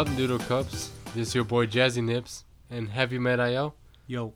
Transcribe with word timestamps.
Up, 0.00 0.08
Noodle 0.12 0.38
Cups? 0.38 0.92
This 1.14 1.28
is 1.28 1.34
your 1.34 1.44
boy 1.44 1.66
Jazzy 1.66 2.02
Nips, 2.02 2.44
and 2.70 2.88
have 2.88 3.12
you 3.12 3.20
met 3.20 3.38
IL? 3.38 3.74
Yo. 4.06 4.32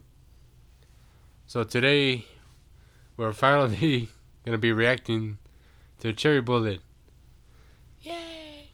So 1.46 1.64
today, 1.64 2.26
we're 3.16 3.32
finally 3.32 4.10
gonna 4.44 4.58
be 4.58 4.72
reacting 4.72 5.38
to 6.00 6.12
Cherry 6.12 6.42
Bullet. 6.42 6.80
Yay! 8.02 8.72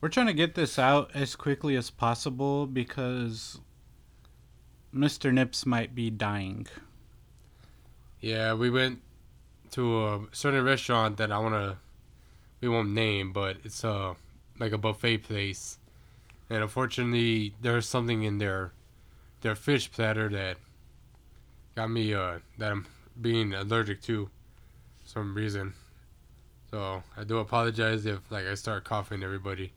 We're 0.00 0.10
trying 0.10 0.28
to 0.28 0.32
get 0.32 0.54
this 0.54 0.78
out 0.78 1.10
as 1.12 1.34
quickly 1.34 1.74
as 1.74 1.90
possible 1.90 2.68
because 2.68 3.58
Mr. 4.94 5.32
Nips 5.32 5.66
might 5.66 5.92
be 5.92 6.08
dying. 6.10 6.68
Yeah, 8.20 8.54
we 8.54 8.70
went 8.70 9.00
to 9.72 10.06
a 10.06 10.20
certain 10.30 10.64
restaurant 10.64 11.16
that 11.16 11.32
I 11.32 11.38
wanna, 11.40 11.78
we 12.60 12.68
won't 12.68 12.90
name, 12.90 13.32
but 13.32 13.56
it's 13.64 13.84
uh 13.84 14.14
like 14.60 14.70
a 14.72 14.78
buffet 14.78 15.18
place, 15.24 15.78
and 16.48 16.62
unfortunately, 16.62 17.54
there's 17.60 17.88
something 17.88 18.22
in 18.22 18.38
their, 18.38 18.70
their 19.40 19.56
fish 19.56 19.90
platter 19.90 20.28
that 20.28 20.56
got 21.74 21.90
me 21.90 22.14
uh 22.14 22.38
that 22.58 22.70
I'm 22.72 22.86
being 23.20 23.52
allergic 23.54 24.00
to, 24.02 24.30
some 25.04 25.34
reason. 25.34 25.72
So 26.70 27.02
I 27.16 27.24
do 27.24 27.38
apologize 27.38 28.06
if 28.06 28.20
like 28.30 28.46
I 28.46 28.54
start 28.54 28.84
coughing 28.84 29.24
everybody 29.24 29.72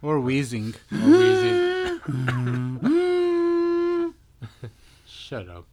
Or 0.00 0.18
wheezing. 0.20 0.74
or 0.92 0.98
wheezing. 0.98 1.98
Shut 5.06 5.48
up. 5.48 5.66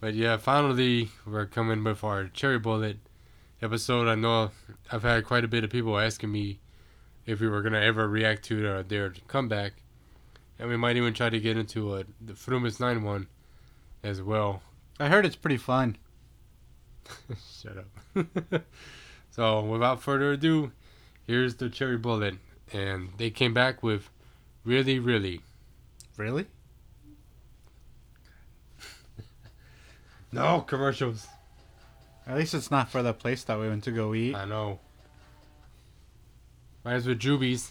But 0.00 0.14
yeah, 0.14 0.38
finally 0.38 1.10
we're 1.26 1.46
coming 1.46 1.84
with 1.84 2.02
our 2.02 2.28
cherry 2.28 2.58
bullet 2.58 2.96
episode. 3.62 4.08
I 4.08 4.14
know 4.14 4.50
I've 4.90 5.02
had 5.02 5.24
quite 5.24 5.44
a 5.44 5.48
bit 5.48 5.62
of 5.62 5.70
people 5.70 5.98
asking 5.98 6.32
me 6.32 6.58
if 7.30 7.40
we 7.40 7.48
were 7.48 7.62
gonna 7.62 7.80
ever 7.80 8.08
react 8.08 8.44
to 8.44 8.60
their, 8.60 8.82
their 8.82 9.14
comeback, 9.28 9.74
and 10.58 10.68
we 10.68 10.76
might 10.76 10.96
even 10.96 11.14
try 11.14 11.30
to 11.30 11.40
get 11.40 11.56
into 11.56 11.92
uh, 11.92 12.02
the 12.20 12.34
Fromis 12.34 12.80
Nine 12.80 13.02
one 13.02 13.28
as 14.02 14.20
well. 14.20 14.62
I 14.98 15.08
heard 15.08 15.24
it's 15.24 15.36
pretty 15.36 15.56
fun. 15.56 15.96
Shut 17.62 17.76
up. 17.78 18.62
so 19.30 19.60
without 19.64 20.02
further 20.02 20.32
ado, 20.32 20.72
here's 21.26 21.56
the 21.56 21.70
cherry 21.70 21.96
bullet, 21.96 22.34
and 22.72 23.10
they 23.16 23.30
came 23.30 23.54
back 23.54 23.82
with 23.82 24.10
really, 24.64 24.98
really 24.98 25.40
Really? 26.20 26.46
no 30.32 30.60
commercials. 30.60 31.26
At 32.26 32.36
least 32.36 32.52
it's 32.52 32.70
not 32.70 32.90
for 32.90 33.02
the 33.02 33.14
place 33.14 33.42
that 33.44 33.58
we 33.58 33.70
went 33.70 33.84
to 33.84 33.90
go 33.90 34.12
eat. 34.14 34.34
I 34.34 34.44
know. 34.44 34.80
Mine's 36.84 37.06
with 37.06 37.18
Jubies. 37.18 37.70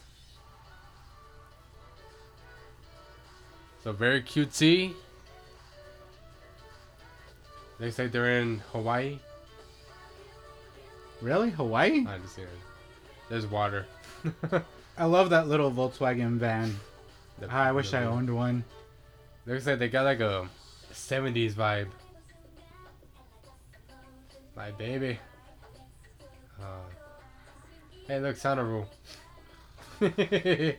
So 3.83 3.91
very 3.91 4.21
cutesy. 4.21 4.93
Looks 7.79 7.97
like 7.97 8.11
they're 8.11 8.39
in 8.41 8.59
Hawaii. 8.71 9.19
Really? 11.21 11.49
Hawaii? 11.49 12.05
I 12.07 12.15
understand. 12.15 12.49
There's 13.29 13.47
water. 13.47 13.85
I 14.97 15.05
love 15.05 15.29
that 15.29 15.47
little 15.47 15.71
Volkswagen 15.71 16.37
van. 16.37 16.75
The- 17.39 17.47
Ah, 17.49 17.63
I 17.63 17.71
wish 17.71 17.93
I 17.93 18.03
owned 18.03 18.33
one. 18.33 18.63
Looks 19.45 19.65
like 19.65 19.79
they 19.79 19.87
got 19.87 20.03
like 20.03 20.19
a 20.19 20.47
70s 20.93 21.53
vibe. 21.53 21.87
My 24.55 24.71
baby. 24.71 25.17
Uh, 26.61 26.65
hey, 28.09 28.19
look, 28.19 28.35
sound 28.35 28.59
rule. 28.61 28.89
Stage 29.99 30.77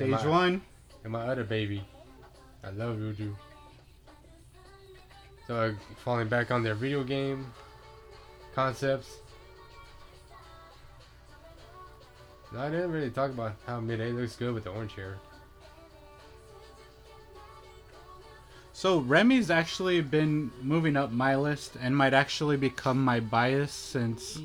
Am 0.00 0.14
I- 0.14 0.26
one. 0.26 0.62
and 1.04 1.12
my 1.12 1.26
other 1.26 1.44
baby. 1.44 1.82
I 2.64 2.70
love 2.70 2.96
Yuju. 2.96 3.34
So 5.46 5.54
uh, 5.56 5.72
falling 6.04 6.28
back 6.28 6.50
on 6.50 6.62
their 6.64 6.74
video 6.74 7.04
game 7.04 7.46
concepts. 8.54 9.18
No, 12.52 12.58
I 12.60 12.68
didn't 12.70 12.90
really 12.90 13.10
talk 13.10 13.30
about 13.30 13.52
how 13.66 13.78
mid 13.80 14.00
A 14.00 14.06
looks 14.12 14.34
good 14.36 14.52
with 14.54 14.64
the 14.64 14.70
orange 14.70 14.94
hair. 14.94 15.18
So 18.76 18.98
Remy's 18.98 19.50
actually 19.50 20.02
been 20.02 20.50
moving 20.60 20.98
up 20.98 21.10
my 21.10 21.34
list 21.34 21.78
and 21.80 21.96
might 21.96 22.12
actually 22.12 22.58
become 22.58 23.02
my 23.02 23.20
bias 23.20 23.72
since 23.72 24.38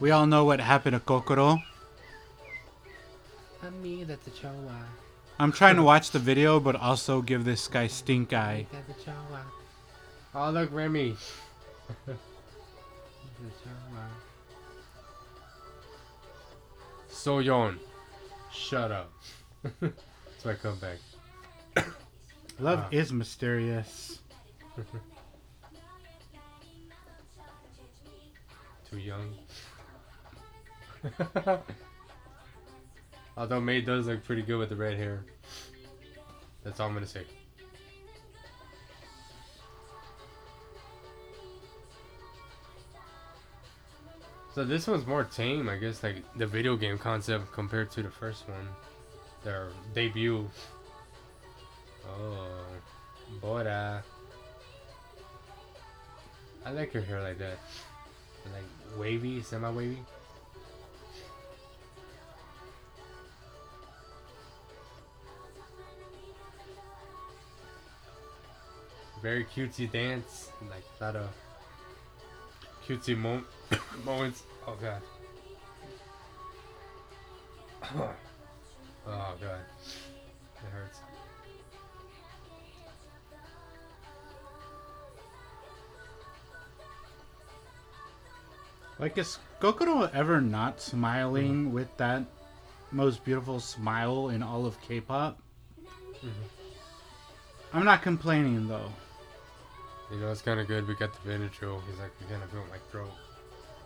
we 0.00 0.10
all 0.10 0.26
know 0.26 0.44
what 0.44 0.58
happened 0.58 0.94
to 0.94 0.98
Kokoro. 0.98 1.62
me, 3.80 4.02
that's 4.02 4.26
a 4.26 4.30
chihuahua. 4.30 4.86
I'm 5.38 5.52
trying 5.52 5.76
to 5.76 5.84
watch 5.84 6.10
the 6.10 6.18
video 6.18 6.58
but 6.58 6.74
also 6.74 7.22
give 7.22 7.44
this 7.44 7.68
guy 7.68 7.86
stink 7.86 8.32
eye. 8.32 8.66
That's 8.72 8.90
a 8.90 9.04
chihuahua. 9.04 9.42
Oh, 10.34 10.50
look, 10.50 10.72
Remy. 10.72 11.14
so 17.08 17.30
Soyeon, 17.40 17.78
shut 18.52 18.90
up. 18.90 19.12
That's 19.80 20.44
my 20.44 20.54
comeback. 20.54 20.98
Love 22.60 22.92
is 22.92 23.10
mysterious. 23.10 24.18
Too 28.90 28.98
young. 28.98 29.34
Although 33.36 33.60
May 33.60 33.80
does 33.80 34.06
look 34.08 34.22
pretty 34.24 34.42
good 34.42 34.58
with 34.58 34.68
the 34.68 34.76
red 34.76 34.98
hair. 34.98 35.24
That's 36.62 36.78
all 36.80 36.88
I'm 36.88 36.94
gonna 36.94 37.06
say. 37.06 37.24
So 44.54 44.64
this 44.64 44.86
one's 44.86 45.06
more 45.06 45.24
tame, 45.24 45.68
I 45.70 45.76
guess, 45.76 46.02
like 46.02 46.16
the 46.36 46.46
video 46.46 46.76
game 46.76 46.98
concept 46.98 47.52
compared 47.52 47.90
to 47.92 48.02
the 48.02 48.10
first 48.10 48.46
one. 48.46 48.68
Their 49.44 49.68
debut. 49.94 50.50
Oh, 52.18 52.46
Bora. 53.40 54.02
I 56.64 56.70
like 56.72 56.92
her 56.92 57.00
hair 57.00 57.22
like 57.22 57.38
that. 57.38 57.58
Like 58.52 58.98
wavy, 58.98 59.42
semi 59.42 59.70
wavy. 59.70 59.98
Very 69.22 69.44
cutesy 69.44 69.90
dance, 69.90 70.50
like 70.70 70.82
a 70.98 71.04
lot 71.04 71.16
of 71.16 71.28
cutesy 72.86 73.16
mo- 73.16 73.44
moments. 74.04 74.42
Oh 74.66 74.76
god. 74.80 75.02
oh 79.06 79.34
god. 79.40 79.60
It 80.56 80.70
hurts. 80.72 81.00
Like 89.00 89.16
is 89.16 89.38
Kokoro 89.60 90.10
ever 90.12 90.42
not 90.42 90.80
smiling 90.80 91.66
mm. 91.66 91.70
with 91.70 91.96
that 91.96 92.22
most 92.92 93.24
beautiful 93.24 93.58
smile 93.58 94.28
in 94.28 94.42
all 94.42 94.66
of 94.66 94.80
K-pop? 94.82 95.40
Mm-hmm. 96.16 96.28
I'm 97.72 97.84
not 97.84 98.02
complaining 98.02 98.68
though. 98.68 98.92
You 100.12 100.18
know, 100.18 100.30
it's 100.30 100.42
kind 100.42 100.60
of 100.60 100.66
good. 100.66 100.86
We 100.86 100.94
got 100.96 101.12
the 101.12 101.30
Benadryl. 101.30 101.80
He's 101.88 101.98
like, 101.98 102.10
kind 102.28 102.42
of 102.42 102.50
feel 102.50 102.64
my 102.70 102.78
throat 102.90 103.12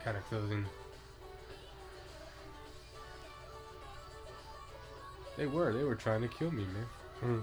kind 0.03 0.17
of 0.17 0.25
closing. 0.25 0.65
They 5.37 5.47
were. 5.47 5.73
They 5.73 5.85
were 5.85 5.94
trying 5.94 6.23
to 6.23 6.29
kill 6.29 6.50
me, 6.50 6.65
man. 6.65 6.87
Mm. 7.25 7.43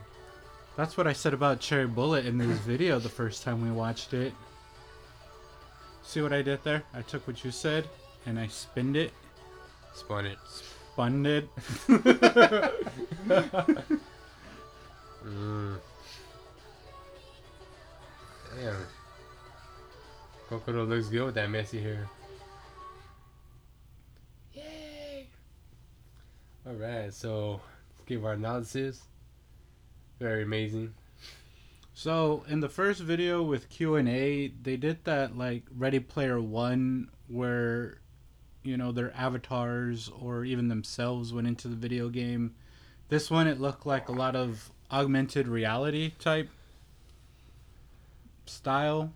That's 0.75 0.97
what 0.97 1.07
I 1.07 1.13
said 1.13 1.33
about 1.33 1.59
Cherry 1.59 1.87
Bullet 1.87 2.25
in 2.25 2.37
this 2.37 2.57
video 2.59 2.99
the 2.99 3.09
first 3.09 3.43
time 3.43 3.61
we 3.61 3.71
watched 3.71 4.13
it. 4.13 4.33
See 6.03 6.21
what 6.21 6.33
I 6.33 6.41
did 6.41 6.63
there? 6.63 6.83
I 6.93 7.01
took 7.01 7.25
what 7.27 7.43
you 7.43 7.51
said 7.51 7.87
and 8.25 8.39
I 8.39 8.47
spinned 8.47 8.95
it, 8.97 9.11
Spun 9.93 10.25
it. 10.25 10.37
spun 10.93 11.25
it. 11.25 11.49
Mm. 15.23 15.77
Damn. 18.55 18.75
Kokoro 20.49 20.83
looks 20.85 21.09
good 21.09 21.25
with 21.25 21.35
that 21.35 21.49
messy 21.49 21.79
hair. 21.79 22.09
Yay! 24.53 25.27
Alright, 26.67 27.13
so 27.13 27.61
let's 27.91 28.01
give 28.07 28.25
our 28.25 28.33
analysis. 28.33 29.03
Very 30.19 30.41
amazing. 30.43 30.93
So 32.01 32.43
in 32.47 32.61
the 32.61 32.67
first 32.67 32.99
video 32.99 33.43
with 33.43 33.69
Q 33.69 33.93
and 33.93 34.09
A, 34.09 34.47
they 34.47 34.75
did 34.75 35.03
that 35.03 35.37
like 35.37 35.61
Ready 35.77 35.99
Player 35.99 36.41
One 36.41 37.11
where 37.27 37.99
you 38.63 38.75
know, 38.75 38.91
their 38.91 39.15
avatars 39.15 40.09
or 40.19 40.43
even 40.43 40.67
themselves 40.67 41.31
went 41.31 41.45
into 41.45 41.67
the 41.67 41.75
video 41.75 42.09
game. 42.09 42.55
This 43.09 43.29
one, 43.29 43.45
it 43.45 43.61
looked 43.61 43.85
like 43.85 44.09
a 44.09 44.13
lot 44.13 44.35
of 44.35 44.71
augmented 44.89 45.47
reality 45.47 46.13
type 46.17 46.49
style, 48.47 49.13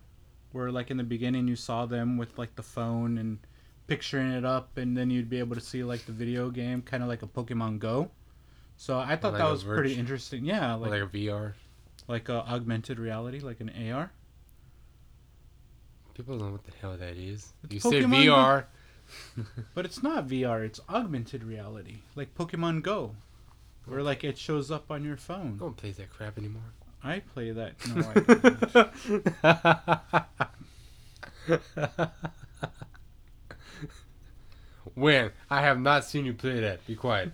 where 0.52 0.70
like 0.70 0.88
in 0.88 0.96
the 0.96 1.02
beginning 1.02 1.48
you 1.48 1.56
saw 1.56 1.86
them 1.86 2.16
with 2.16 2.38
like 2.38 2.54
the 2.54 2.62
phone 2.62 3.18
and 3.18 3.40
picturing 3.88 4.30
it 4.30 4.44
up, 4.44 4.78
and 4.78 4.96
then 4.96 5.10
you'd 5.10 5.28
be 5.28 5.40
able 5.40 5.56
to 5.56 5.60
see 5.60 5.82
like 5.82 6.06
the 6.06 6.12
video 6.12 6.50
game, 6.50 6.82
kind 6.82 7.02
of 7.02 7.08
like 7.08 7.22
a 7.22 7.26
Pokemon 7.26 7.80
Go. 7.80 8.12
So 8.76 8.96
I 8.96 9.16
thought 9.16 9.32
Like 9.32 9.42
that 9.42 9.50
was 9.50 9.64
pretty 9.64 9.94
interesting. 9.94 10.44
Yeah, 10.44 10.74
like 10.74 10.92
like 10.92 11.02
a 11.02 11.06
VR. 11.06 11.54
Like 12.08 12.28
a 12.28 12.44
augmented 12.46 12.98
reality, 12.98 13.40
like 13.40 13.60
an 13.60 13.70
AR. 13.90 14.12
People 16.14 16.38
don't 16.38 16.48
know 16.48 16.52
what 16.52 16.64
the 16.64 16.72
hell 16.80 16.96
that 16.96 17.16
is. 17.16 17.52
It's 17.64 17.74
you 17.74 17.80
say 17.80 18.02
Pokemon 18.02 18.24
VR. 18.24 18.64
But 19.74 19.84
it's 19.84 20.02
not 20.02 20.26
VR, 20.26 20.64
it's 20.64 20.80
augmented 20.88 21.44
reality. 21.44 21.98
Like 22.14 22.34
Pokemon 22.34 22.82
Go. 22.82 23.14
Where 23.84 24.02
like 24.02 24.24
it 24.24 24.36
shows 24.36 24.70
up 24.70 24.90
on 24.90 25.04
your 25.04 25.16
phone. 25.16 25.58
Don't 25.58 25.76
play 25.76 25.92
that 25.92 26.10
crap 26.10 26.38
anymore. 26.38 26.62
I 27.04 27.20
play 27.20 27.52
that. 27.52 27.74
No, 27.86 28.02
I 28.10 28.14
don't. 31.48 32.10
when 34.94 35.30
I 35.48 35.60
have 35.60 35.78
not 35.80 36.04
seen 36.04 36.24
you 36.24 36.34
play 36.34 36.58
that. 36.60 36.84
Be 36.86 36.96
quiet. 36.96 37.30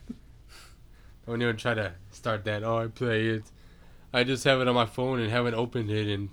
Don't 1.27 1.41
even 1.41 1.57
try 1.57 1.73
to 1.73 1.93
start 2.11 2.45
that. 2.45 2.63
Oh, 2.65 2.79
I 2.79 2.89
play 2.89 3.29
it. 3.29 3.45
I 4.13 4.25
just 4.25 4.45
have 4.45 4.61
it 4.61 4.69
on 4.69 4.75
my 4.75 4.87
phone 4.87 5.21
and 5.21 5.31
haven't 5.31 5.55
opened 5.55 5.91
it 5.91 6.09
in 6.09 6.31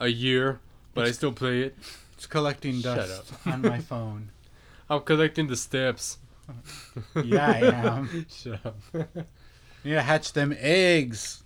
a 0.00 0.08
year, 0.08 0.60
but 0.94 1.06
I 1.06 1.12
still 1.12 1.32
play 1.32 1.62
it. 1.62 1.76
It's 2.14 2.26
collecting 2.26 2.80
dust 2.80 3.32
on 3.46 3.62
my 3.62 3.78
phone. 3.78 4.30
I'm 4.90 5.00
collecting 5.00 5.46
the 5.46 5.56
steps. 5.56 6.18
Yeah, 7.22 7.46
I 7.46 7.58
am. 7.86 8.26
Shut 8.30 8.60
up. 8.64 8.76
You 8.92 9.94
gotta 9.94 10.02
hatch 10.02 10.32
them 10.32 10.54
eggs. 10.58 11.42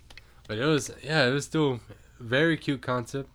But 0.47 0.57
it 0.57 0.65
was 0.65 0.91
yeah, 1.03 1.25
it 1.25 1.31
was 1.31 1.45
still 1.45 1.79
very 2.19 2.57
cute 2.57 2.81
concept, 2.81 3.29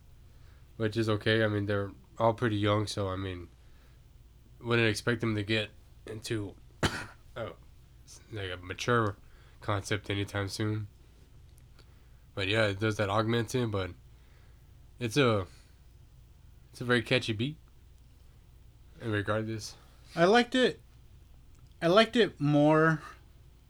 which 0.77 0.97
is 0.97 1.09
okay. 1.09 1.43
I 1.43 1.47
mean, 1.47 1.65
they're 1.65 1.91
all 2.19 2.33
pretty 2.33 2.57
young, 2.57 2.87
so 2.87 3.09
I 3.09 3.15
mean, 3.15 3.47
wouldn't 4.61 4.87
expect 4.87 5.21
them 5.21 5.35
to 5.35 5.43
get 5.43 5.69
into 6.07 6.53
oh, 6.83 7.53
like 8.31 8.51
a 8.53 8.57
mature 8.61 9.15
concept 9.61 10.09
anytime 10.09 10.49
soon. 10.49 10.87
But 12.35 12.49
yeah, 12.49 12.65
it 12.65 12.79
does 12.79 12.97
that 12.97 13.09
augmenting, 13.09 13.71
but 13.71 13.91
it's 14.99 15.17
a 15.17 15.47
it's 16.71 16.81
a 16.81 16.85
very 16.85 17.01
catchy 17.01 17.33
beat. 17.33 17.55
And 19.01 19.11
regardless, 19.11 19.75
I 20.15 20.25
liked 20.25 20.53
it. 20.53 20.81
I 21.81 21.87
liked 21.87 22.15
it 22.15 22.39
more 22.39 23.01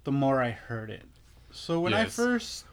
the 0.04 0.12
more 0.12 0.42
I 0.42 0.52
heard 0.52 0.90
it. 0.90 1.06
So 1.52 1.80
when 1.80 1.94
I 1.94 2.06
first 2.06 2.66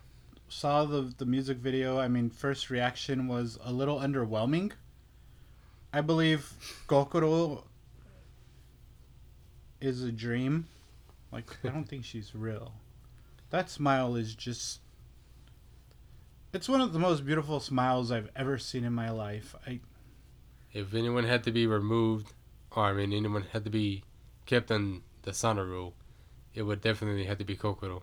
saw 0.48 0.84
the 0.84 1.12
the 1.16 1.26
music 1.26 1.58
video, 1.58 1.98
I 1.98 2.08
mean, 2.08 2.30
first 2.30 2.70
reaction 2.70 3.28
was 3.28 3.58
a 3.62 3.72
little 3.72 4.00
underwhelming. 4.00 4.72
I 5.92 6.00
believe 6.00 6.52
Kokoro 6.86 7.64
is 9.80 10.02
a 10.02 10.12
dream. 10.12 10.68
Like 11.30 11.50
I 11.64 11.68
don't 11.68 11.88
think 11.88 12.04
she's 12.04 12.34
real. 12.34 12.72
That 13.50 13.68
smile 13.68 14.16
is 14.16 14.34
just 14.34 14.80
it's 16.52 16.68
one 16.68 16.80
of 16.80 16.92
the 16.92 16.98
most 16.98 17.24
beautiful 17.24 17.60
smiles 17.60 18.10
I've 18.12 18.30
ever 18.36 18.58
seen 18.58 18.84
in 18.84 18.92
my 18.92 19.10
life. 19.10 19.54
I 19.66 19.80
if 20.72 20.94
anyone 20.94 21.24
had 21.24 21.44
to 21.44 21.50
be 21.52 21.66
removed, 21.66 22.32
or 22.70 22.84
I 22.84 22.92
mean, 22.92 23.12
anyone 23.12 23.44
had 23.52 23.64
to 23.64 23.70
be 23.70 24.04
kept 24.46 24.70
on 24.70 25.02
the 25.22 25.32
Sana 25.32 25.64
rule, 25.64 25.94
it 26.54 26.62
would 26.62 26.80
definitely 26.80 27.24
have 27.24 27.38
to 27.38 27.44
be 27.44 27.56
Kokoro. 27.56 28.02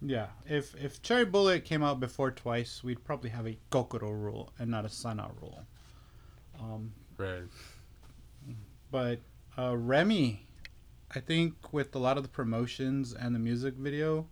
Yeah, 0.00 0.28
if 0.46 0.74
if 0.82 1.00
Cherry 1.02 1.24
Bullet 1.24 1.64
came 1.64 1.82
out 1.82 2.00
before 2.00 2.30
twice, 2.30 2.82
we'd 2.84 3.04
probably 3.04 3.30
have 3.30 3.46
a 3.46 3.56
Kokoro 3.70 4.10
rule 4.10 4.52
and 4.58 4.70
not 4.70 4.84
a 4.84 4.88
Sana 4.88 5.30
rule. 5.40 5.64
Um, 6.60 6.92
Right. 7.16 7.42
but 8.90 9.20
uh, 9.56 9.76
Remy, 9.76 10.46
I 11.14 11.20
think 11.20 11.72
with 11.72 11.94
a 11.94 11.98
lot 11.98 12.16
of 12.16 12.22
the 12.22 12.28
promotions 12.28 13.12
and 13.12 13.34
the 13.34 13.38
music 13.38 13.74
video, 13.74 14.26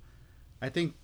I 0.61 0.69
think 0.71 0.95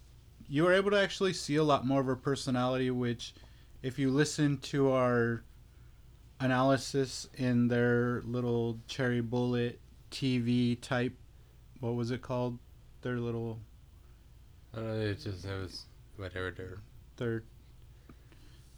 you 0.49 0.65
were 0.65 0.73
able 0.73 0.91
to 0.91 1.01
actually 1.01 1.33
see 1.33 1.57
a 1.57 1.65
lot 1.65 1.87
more 1.87 2.01
of 2.01 2.07
her 2.07 2.17
personality. 2.17 2.91
Which, 2.91 3.35
if 3.83 3.99
you 3.99 4.11
listen 4.11 4.59
to 4.59 4.93
our 4.93 5.45
analysis 6.41 7.29
in 7.35 7.69
their 7.69 8.23
little 8.25 8.79
Cherry 8.87 9.21
Bullet 9.21 9.81
TV 10.11 10.81
type, 10.81 11.15
what 11.81 11.95
was 11.95 12.11
it 12.11 12.23
called? 12.23 12.59
Their 13.03 13.19
little 13.19 13.61
I 14.77 14.81
don't 14.81 14.89
know, 14.89 15.01
it 15.01 15.21
just 15.21 15.45
it 15.45 15.59
was 15.59 15.87
whatever 16.17 16.51
their 16.51 16.79
their 17.17 17.43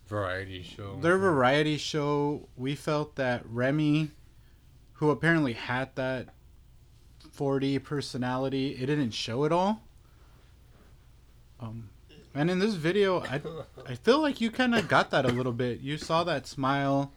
variety 0.07 0.63
show. 0.63 0.99
their 1.01 1.19
variety 1.19 1.77
show, 1.77 2.49
we 2.57 2.75
felt 2.75 3.17
that 3.17 3.43
Remy, 3.47 4.11
who 4.95 5.11
apparently 5.11 5.55
had 5.55 5.95
that 5.97 6.29
4D 7.37 7.83
personality, 7.83 8.73
it 8.73 8.87
didn't 8.87 9.11
show 9.11 9.45
it 9.45 9.53
all. 9.53 9.83
Um, 11.61 11.91
and 12.35 12.51
in 12.51 12.59
this 12.59 12.75
video, 12.75 13.21
I 13.21 13.41
I 13.87 13.95
feel 13.95 14.21
like 14.21 14.41
you 14.41 14.51
kind 14.51 14.75
of 14.75 14.89
got 14.89 15.11
that 15.11 15.25
a 15.25 15.29
little 15.29 15.53
bit. 15.53 15.81
You 15.81 15.97
saw 15.97 16.25
that 16.25 16.47
smile. 16.47 17.13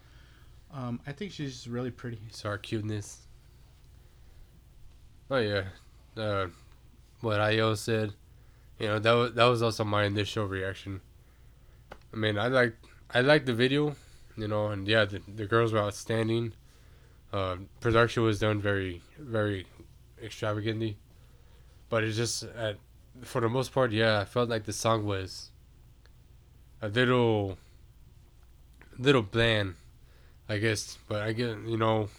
Um, 0.73 0.99
I 1.05 1.11
think 1.11 1.31
she's 1.31 1.67
really 1.67 1.91
pretty. 1.91 2.19
Our 2.45 2.57
cuteness. 2.57 3.27
Oh 5.29 5.37
yeah, 5.37 5.63
uh, 6.17 6.47
what 7.21 7.39
Io 7.39 7.75
said, 7.75 8.13
you 8.79 8.87
know 8.87 8.99
that 8.99 9.11
was 9.13 9.33
that 9.33 9.45
was 9.45 9.61
also 9.61 9.83
my 9.83 10.05
initial 10.05 10.45
reaction. 10.45 11.01
I 12.13 12.17
mean, 12.17 12.37
I 12.37 12.47
like 12.47 12.75
I 13.13 13.21
liked 13.21 13.45
the 13.45 13.53
video, 13.53 13.95
you 14.35 14.47
know, 14.47 14.67
and 14.67 14.87
yeah, 14.87 15.05
the, 15.05 15.21
the 15.35 15.45
girls 15.45 15.71
were 15.71 15.79
outstanding. 15.79 16.53
Uh, 17.31 17.57
production 17.79 18.23
was 18.23 18.39
done 18.39 18.59
very 18.59 19.01
very 19.17 19.67
extravagantly, 20.21 20.97
but 21.89 22.03
it's 22.03 22.17
just 22.17 22.43
at 22.43 22.77
for 23.23 23.41
the 23.41 23.49
most 23.49 23.73
part, 23.73 23.91
yeah, 23.91 24.19
I 24.19 24.25
felt 24.25 24.49
like 24.49 24.65
the 24.65 24.73
song 24.73 25.05
was 25.05 25.51
a 26.81 26.87
little 26.87 27.57
little 28.97 29.21
bland, 29.21 29.75
I 30.49 30.57
guess. 30.57 30.97
But 31.07 31.21
I 31.21 31.33
get 31.33 31.57
you 31.67 31.77
know 31.77 32.09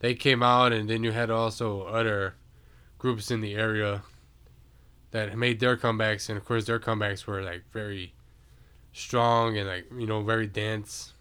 they 0.00 0.14
came 0.14 0.42
out, 0.42 0.72
and 0.72 0.88
then 0.88 1.04
you 1.04 1.12
had 1.12 1.30
also 1.30 1.82
other 1.82 2.34
groups 2.98 3.30
in 3.30 3.40
the 3.40 3.54
area 3.54 4.02
that 5.10 5.36
made 5.36 5.60
their 5.60 5.76
comebacks, 5.76 6.28
and 6.28 6.38
of 6.38 6.44
course 6.44 6.64
their 6.66 6.80
comebacks 6.80 7.26
were 7.26 7.42
like 7.42 7.62
very 7.72 8.14
strong 8.92 9.56
and 9.56 9.68
like 9.68 9.86
you 9.96 10.06
know 10.06 10.22
very 10.22 10.46
dance, 10.46 11.12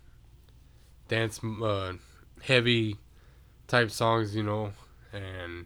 dance 1.07 1.39
uh, 1.43 1.93
heavy 2.43 2.97
type 3.67 3.91
songs, 3.91 4.35
you 4.35 4.43
know. 4.43 4.71
And 5.13 5.65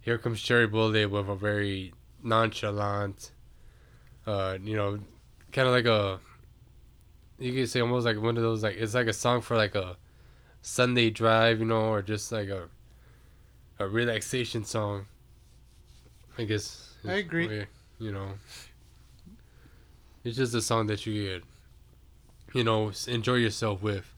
here 0.00 0.16
comes 0.16 0.40
Cherry 0.40 0.66
Bullet 0.66 1.10
with 1.10 1.28
a 1.28 1.34
very 1.34 1.92
nonchalant, 2.22 3.32
uh, 4.26 4.58
you 4.62 4.76
know, 4.76 4.98
kind 5.52 5.68
of 5.68 5.74
like 5.74 5.86
a 5.86 6.20
you 7.38 7.54
could 7.54 7.68
say 7.70 7.80
almost 7.80 8.04
like 8.04 8.20
one 8.20 8.36
of 8.36 8.42
those 8.42 8.62
like 8.62 8.76
it's 8.76 8.94
like 8.94 9.06
a 9.06 9.12
song 9.12 9.40
for 9.40 9.56
like 9.56 9.74
a 9.74 9.96
Sunday 10.62 11.10
drive, 11.10 11.60
you 11.60 11.64
know, 11.64 11.90
or 11.90 12.02
just 12.02 12.30
like 12.32 12.48
a 12.48 12.68
a 13.78 13.88
relaxation 13.88 14.64
song. 14.64 15.06
I 16.38 16.44
guess. 16.44 16.94
I 17.06 17.14
agree. 17.14 17.48
way, 17.48 17.66
you 17.98 18.12
know, 18.12 18.32
it's 20.22 20.36
just 20.36 20.54
a 20.54 20.60
song 20.60 20.86
that 20.88 21.06
you 21.06 21.26
could, 21.26 21.44
you 22.54 22.62
know, 22.62 22.92
enjoy 23.08 23.36
yourself 23.36 23.82
with. 23.82 24.14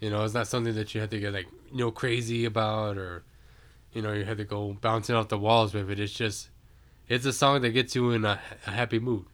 You 0.00 0.10
know, 0.10 0.24
it's 0.24 0.34
not 0.34 0.48
something 0.48 0.74
that 0.74 0.94
you 0.94 1.00
have 1.00 1.10
to 1.10 1.20
get 1.20 1.32
like 1.32 1.46
you 1.70 1.78
know 1.78 1.90
crazy 1.90 2.44
about 2.44 2.96
or, 2.96 3.24
you 3.92 4.02
know, 4.02 4.12
you 4.12 4.24
have 4.24 4.38
to 4.38 4.44
go 4.44 4.76
bouncing 4.80 5.14
off 5.14 5.28
the 5.28 5.38
walls 5.38 5.74
with 5.74 5.90
it. 5.90 6.00
It's 6.00 6.12
just, 6.12 6.50
it's 7.08 7.26
a 7.26 7.32
song 7.32 7.62
that 7.62 7.70
gets 7.70 7.94
you 7.94 8.10
in 8.10 8.24
a, 8.24 8.40
a 8.66 8.70
happy 8.70 8.98
mood. 8.98 9.26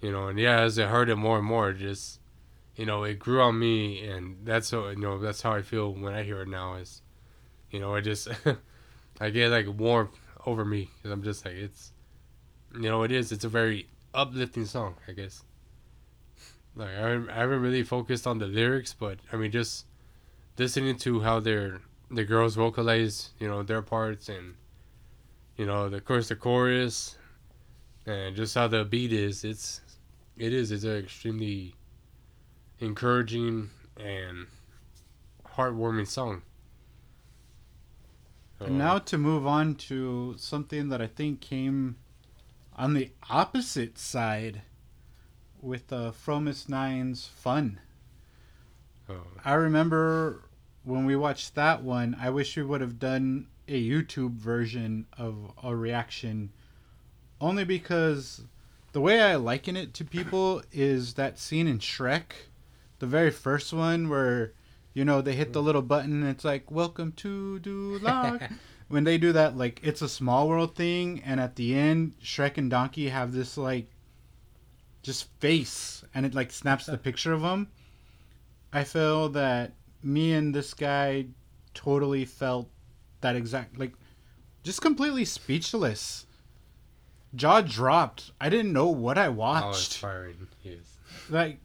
You 0.00 0.12
know, 0.12 0.28
and 0.28 0.38
yeah, 0.38 0.60
as 0.60 0.78
I 0.78 0.86
heard 0.86 1.08
it 1.08 1.16
more 1.16 1.38
and 1.38 1.46
more, 1.46 1.72
just 1.72 2.20
you 2.76 2.86
know, 2.86 3.02
it 3.02 3.18
grew 3.18 3.42
on 3.42 3.58
me, 3.58 4.06
and 4.06 4.36
that's 4.44 4.70
how 4.70 4.88
you 4.88 4.96
know 4.96 5.18
that's 5.18 5.42
how 5.42 5.52
I 5.52 5.62
feel 5.62 5.92
when 5.92 6.14
I 6.14 6.22
hear 6.22 6.42
it 6.42 6.48
now. 6.48 6.74
Is, 6.74 7.02
you 7.70 7.80
know, 7.80 7.94
I 7.94 8.00
just 8.00 8.28
I 9.20 9.30
get 9.30 9.50
like 9.50 9.66
warmth 9.66 10.16
over 10.46 10.64
me 10.64 10.88
because 10.96 11.10
I'm 11.10 11.24
just 11.24 11.44
like 11.44 11.54
it's, 11.54 11.92
you 12.74 12.88
know, 12.88 13.02
it 13.02 13.10
is. 13.10 13.32
It's 13.32 13.44
a 13.44 13.48
very 13.48 13.88
uplifting 14.14 14.64
song, 14.64 14.94
I 15.08 15.12
guess. 15.12 15.42
Like 16.76 16.90
I, 16.90 17.14
I 17.14 17.34
haven't 17.34 17.60
really 17.60 17.82
focused 17.82 18.28
on 18.28 18.38
the 18.38 18.46
lyrics, 18.46 18.94
but 18.94 19.18
I 19.32 19.36
mean, 19.36 19.50
just 19.50 19.86
listening 20.56 20.96
to 20.98 21.20
how 21.20 21.40
their 21.40 21.80
the 22.10 22.24
girls 22.24 22.54
vocalize, 22.54 23.30
you 23.40 23.48
know, 23.48 23.64
their 23.64 23.82
parts, 23.82 24.28
and 24.28 24.54
you 25.58 25.66
know, 25.66 25.88
the, 25.90 25.98
of 25.98 26.04
course, 26.04 26.28
the 26.28 26.36
chorus, 26.36 27.16
and 28.06 28.34
just 28.34 28.54
how 28.54 28.68
the 28.68 28.84
beat 28.84 29.12
is. 29.12 29.44
It's 29.44 29.82
it 30.38 30.54
is. 30.54 30.70
It's 30.70 30.84
an 30.84 30.96
extremely 30.96 31.74
encouraging 32.78 33.68
and 33.98 34.46
heartwarming 35.56 36.06
song. 36.06 36.42
And 38.60 38.78
now 38.78 38.98
to 38.98 39.18
move 39.18 39.46
on 39.46 39.74
to 39.76 40.34
something 40.36 40.88
that 40.88 41.00
I 41.00 41.06
think 41.06 41.40
came 41.40 41.96
on 42.76 42.94
the 42.94 43.10
opposite 43.28 43.98
side 43.98 44.62
with 45.60 45.92
uh, 45.92 46.12
Fromis 46.12 46.68
Nine's 46.68 47.26
Fun. 47.26 47.80
Oh, 49.08 49.22
I 49.44 49.54
remember 49.54 50.42
when 50.84 51.04
we 51.04 51.16
watched 51.16 51.54
that 51.54 51.82
one, 51.82 52.16
I 52.20 52.30
wish 52.30 52.56
we 52.56 52.62
would 52.62 52.80
have 52.80 52.98
done 52.98 53.46
a 53.68 53.82
YouTube 53.82 54.34
version 54.34 55.06
of 55.16 55.52
a 55.62 55.74
reaction 55.76 56.50
only 57.40 57.64
because 57.64 58.42
the 58.92 59.00
way 59.00 59.20
I 59.20 59.36
liken 59.36 59.76
it 59.76 59.94
to 59.94 60.04
people 60.04 60.62
is 60.72 61.14
that 61.14 61.38
scene 61.38 61.68
in 61.68 61.78
Shrek, 61.78 62.32
the 62.98 63.06
very 63.06 63.30
first 63.30 63.72
one 63.72 64.08
where 64.08 64.52
you 64.94 65.04
know 65.04 65.20
they 65.20 65.34
hit 65.34 65.52
the 65.52 65.62
little 65.62 65.82
button 65.82 66.22
and 66.22 66.30
it's 66.30 66.44
like 66.44 66.70
welcome 66.70 67.12
to 67.12 67.60
Duloc. 67.62 68.52
when 68.88 69.04
they 69.04 69.18
do 69.18 69.32
that 69.32 69.56
like 69.56 69.80
it's 69.82 70.02
a 70.02 70.08
small 70.08 70.48
world 70.48 70.74
thing 70.74 71.22
and 71.24 71.38
at 71.38 71.56
the 71.56 71.74
end 71.74 72.14
Shrek 72.22 72.56
and 72.56 72.70
Donkey 72.70 73.10
have 73.10 73.32
this 73.32 73.56
like 73.56 73.90
just 75.02 75.30
face 75.40 76.02
and 76.14 76.26
it 76.26 76.34
like 76.34 76.50
snaps 76.50 76.86
the 76.86 76.98
picture 76.98 77.32
of 77.32 77.42
them. 77.42 77.68
I 78.72 78.84
feel 78.84 79.28
that 79.30 79.72
me 80.02 80.32
and 80.32 80.54
this 80.54 80.74
guy 80.74 81.26
totally 81.74 82.24
felt 82.24 82.68
that 83.20 83.36
exact 83.36 83.78
like 83.78 83.92
just 84.62 84.80
completely 84.80 85.24
speechless. 85.24 86.26
Jaw 87.34 87.60
dropped. 87.60 88.32
I 88.40 88.48
didn't 88.48 88.72
know 88.72 88.88
what 88.88 89.18
I 89.18 89.26
oh, 89.26 89.32
watched. 89.32 89.92
inspiring 89.92 90.48
he 90.62 90.70
is. 90.70 90.98
Like 91.28 91.58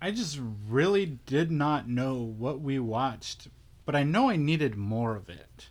I 0.00 0.10
just 0.10 0.38
really 0.68 1.06
did 1.26 1.50
not 1.50 1.88
know 1.88 2.14
what 2.16 2.60
we 2.60 2.78
watched, 2.78 3.48
but 3.84 3.96
I 3.96 4.02
know 4.02 4.28
I 4.30 4.36
needed 4.36 4.76
more 4.76 5.16
of 5.16 5.28
it. 5.28 5.68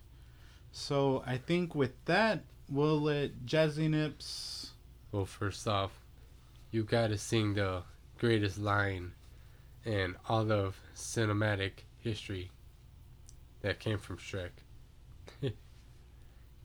So 0.72 1.24
I 1.26 1.38
think 1.38 1.76
with 1.76 1.94
that 2.06 2.44
we'll 2.70 3.00
let 3.00 3.46
Jazzy 3.46 3.90
Nips 3.90 4.72
Well, 5.12 5.26
first 5.26 5.68
off, 5.68 5.92
you 6.72 6.84
gotta 6.84 7.18
sing 7.18 7.54
the 7.54 7.84
greatest 8.18 8.58
line 8.58 9.14
in 9.86 10.16
all 10.28 10.52
of 10.52 10.80
cinematic 10.96 11.84
history 12.00 12.52
that 13.62 13.80
came 13.80 14.00
from 14.00 14.18
Shrek. 14.18 14.50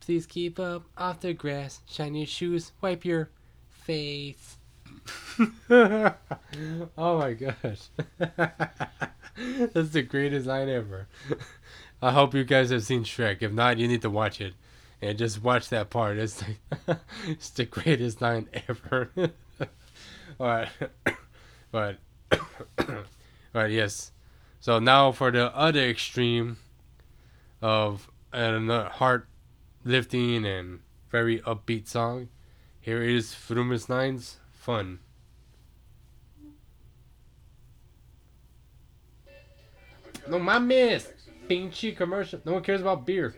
Please 0.00 0.26
keep 0.26 0.58
up 0.58 0.84
off 0.96 1.20
the 1.20 1.32
grass, 1.34 1.80
shine 1.86 2.14
your 2.14 2.26
shoes, 2.26 2.72
wipe 2.80 3.04
your 3.04 3.30
face. 3.68 4.56
oh 5.70 6.14
my 6.96 7.32
gosh. 7.34 7.88
That's 8.18 9.90
the 9.90 10.02
greatest 10.02 10.46
line 10.46 10.68
ever. 10.68 11.06
I 12.02 12.12
hope 12.12 12.34
you 12.34 12.44
guys 12.44 12.70
have 12.70 12.82
seen 12.82 13.04
Shrek. 13.04 13.42
If 13.42 13.52
not, 13.52 13.78
you 13.78 13.86
need 13.88 14.02
to 14.02 14.10
watch 14.10 14.40
it. 14.40 14.54
And 15.02 15.16
just 15.16 15.42
watch 15.42 15.68
that 15.70 15.90
part. 15.90 16.18
It's 16.18 16.42
like 16.42 16.98
it's 17.26 17.50
the 17.50 17.64
greatest 17.64 18.20
line 18.20 18.48
ever. 18.68 19.10
Alright. 20.38 20.68
but 21.70 21.98
Alright, 23.54 23.70
yes. 23.70 24.12
So 24.60 24.78
now 24.78 25.12
for 25.12 25.30
the 25.30 25.54
other 25.56 25.80
extreme 25.80 26.58
of 27.62 28.10
a 28.32 28.88
heart 28.90 29.26
lifting 29.84 30.44
and 30.44 30.80
very 31.10 31.40
upbeat 31.40 31.88
song. 31.88 32.28
Here 32.80 33.02
is 33.02 33.34
Fromis 33.34 33.88
Nine's 33.88 34.38
Fun. 34.50 35.00
No 40.28 40.38
mames! 40.38 41.12
Pinche 41.48 41.96
commercial. 41.96 42.40
No 42.44 42.52
one 42.52 42.62
cares 42.62 42.80
about 42.80 43.04
beer. 43.04 43.34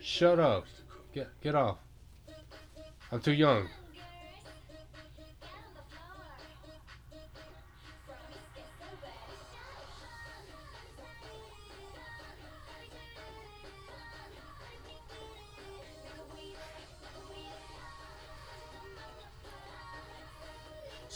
Shut 0.00 0.38
up. 0.38 0.66
Get 1.12 1.28
get 1.40 1.54
off. 1.54 1.78
I'm 3.10 3.20
too 3.20 3.32
young. 3.32 3.68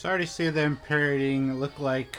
Sorry 0.07 0.25
to 0.25 0.33
see 0.33 0.51
them 0.51 0.79
parodying 0.87 1.59
look 1.59 1.81
like 1.81 2.17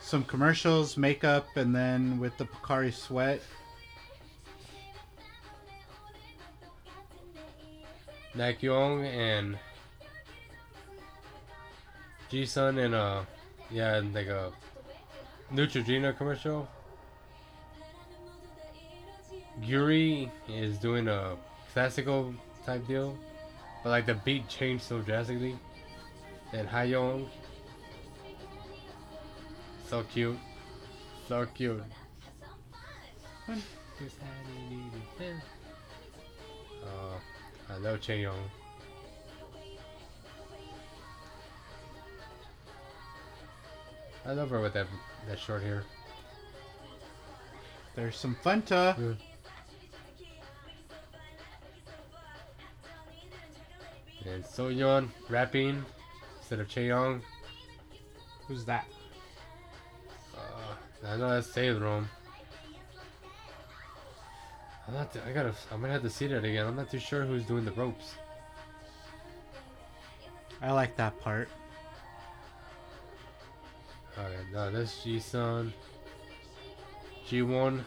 some 0.00 0.22
commercials, 0.22 0.96
makeup, 0.96 1.48
and 1.56 1.74
then 1.74 2.20
with 2.20 2.38
the 2.38 2.44
Pocari 2.44 2.94
sweat. 2.94 3.42
Nagyung 8.36 9.04
and 9.04 9.58
Jisun 12.30 12.78
in 12.78 12.94
a 12.94 13.26
yeah, 13.72 13.98
in 13.98 14.12
like 14.12 14.28
a 14.28 14.52
Neutrogena 15.52 16.16
commercial. 16.16 16.68
Yuri 19.60 20.30
is 20.48 20.78
doing 20.78 21.08
a 21.08 21.36
classical 21.72 22.32
type 22.64 22.86
deal, 22.86 23.18
but 23.82 23.90
like 23.90 24.06
the 24.06 24.14
beat 24.14 24.48
changed 24.48 24.84
so 24.84 25.00
drastically. 25.00 25.58
And 26.52 26.68
Hayoung, 26.68 27.26
so 29.88 30.04
cute, 30.04 30.38
so 31.28 31.44
cute. 31.54 31.82
Uh, 33.48 33.54
I 37.68 37.76
love 37.78 38.00
Chaeyoung. 38.00 38.34
I 44.24 44.32
love 44.32 44.50
her 44.50 44.60
with 44.60 44.74
that 44.74 44.86
that 45.28 45.38
short 45.38 45.62
hair. 45.62 45.84
There's 47.94 48.16
some 48.16 48.36
Fanta. 48.44 48.96
Yeah. 48.98 49.14
And 54.32 54.44
Soyeon 54.44 55.08
rapping 55.28 55.84
instead 56.46 56.60
of 56.60 56.68
Cheong. 56.68 57.20
Who's 58.46 58.64
that? 58.66 58.86
Uh, 60.32 61.08
I 61.08 61.16
know 61.16 61.30
that's 61.30 61.48
Saerom. 61.48 62.04
I'm 64.86 64.94
not. 64.94 65.16
I 65.26 65.32
gotta. 65.32 65.52
I'm 65.72 65.80
gonna 65.80 65.92
have 65.92 66.02
to 66.02 66.10
see 66.10 66.28
that 66.28 66.44
again. 66.44 66.64
I'm 66.64 66.76
not 66.76 66.88
too 66.88 67.00
sure 67.00 67.24
who's 67.24 67.42
doing 67.42 67.64
the 67.64 67.72
ropes. 67.72 68.14
I 70.62 70.70
like 70.70 70.96
that 70.98 71.18
part. 71.18 71.48
Alright, 74.16 74.36
no, 74.52 74.70
that's 74.70 75.04
Jisun. 75.04 75.72
G1. 77.28 77.82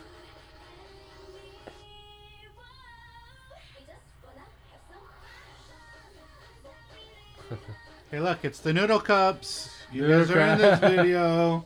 Hey, 8.12 8.20
look, 8.20 8.44
it's 8.44 8.60
the 8.60 8.74
Noodle 8.74 9.00
Cups. 9.00 9.70
You 9.92 10.02
Noodle 10.02 10.26
guys 10.26 10.32
are 10.32 10.40
in 10.40 10.58
this 10.58 10.80
video. 10.96 11.66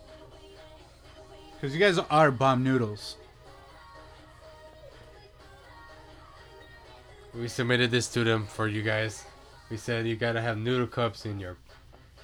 Because 1.56 1.74
you 1.74 1.80
guys 1.80 1.98
are 1.98 2.32
bomb 2.32 2.66
noodles. 2.66 3.16
We 7.34 7.48
submitted 7.48 7.92
this 7.92 8.10
to 8.10 8.26
them 8.26 8.46
for 8.46 8.68
you 8.68 8.84
guys. 8.84 9.24
We 9.70 9.78
said 9.78 10.06
you 10.06 10.18
gotta 10.18 10.42
have 10.42 10.58
noodle 10.58 10.86
cups 10.86 11.26
in 11.26 11.40
your 11.40 11.56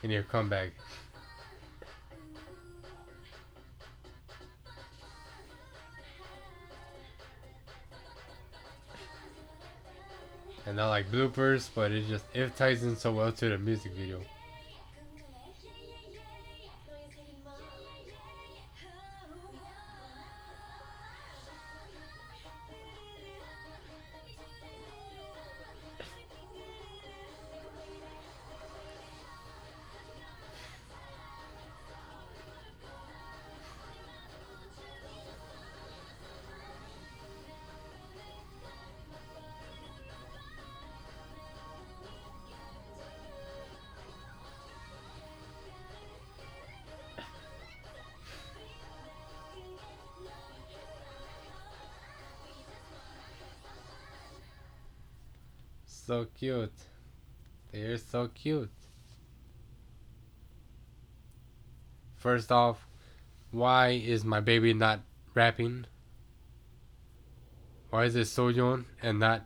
in 0.04 0.12
your 0.12 0.24
comeback. 0.24 0.72
And 10.70 10.78
not 10.78 10.90
like 10.90 11.12
bloopers, 11.12 11.68
but 11.74 11.92
it 11.92 12.08
just 12.08 12.26
it 12.32 12.56
ties 12.56 12.84
in 12.84 12.96
so 12.96 13.12
well 13.12 13.32
to 13.32 13.50
the 13.50 13.58
music 13.58 13.92
video. 13.94 14.22
So 56.10 56.26
cute. 56.40 56.74
They're 57.72 57.96
so 57.98 58.30
cute. 58.30 58.72
First 62.16 62.52
off, 62.52 62.88
why 63.52 63.90
is 63.90 64.26
my 64.26 64.40
baby 64.40 64.74
not 64.74 65.02
rapping? 65.36 65.86
Why 67.92 68.06
is 68.06 68.16
it 68.16 68.22
Soyeon 68.22 68.86
and 69.04 69.20
not 69.20 69.46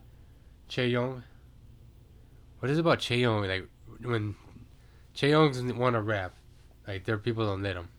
Chaeyoung? 0.70 1.24
What 2.60 2.72
is 2.72 2.78
it 2.78 2.80
about 2.80 3.00
Chaeyoung? 3.00 3.46
Like 3.46 3.68
when 4.02 4.34
Chaeyoung 5.14 5.76
want 5.76 5.96
to 5.98 6.02
rap, 6.02 6.34
like 6.88 7.04
there 7.04 7.16
are 7.16 7.18
people 7.18 7.46
don't 7.46 7.62
let 7.62 7.76
him. 7.76 7.90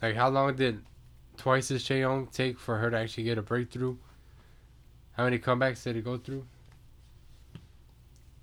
Like 0.00 0.14
how 0.14 0.28
long 0.28 0.54
did 0.54 0.84
twice 1.36 1.68
as 1.72 1.82
Chaeyoung 1.82 2.32
take 2.32 2.60
for 2.60 2.78
her 2.78 2.92
to 2.92 2.96
actually 2.96 3.24
get 3.24 3.38
a 3.38 3.42
breakthrough? 3.42 3.96
How 5.14 5.24
many 5.24 5.40
comebacks 5.40 5.82
did 5.82 5.96
it 5.96 6.04
go 6.04 6.16
through? 6.16 6.46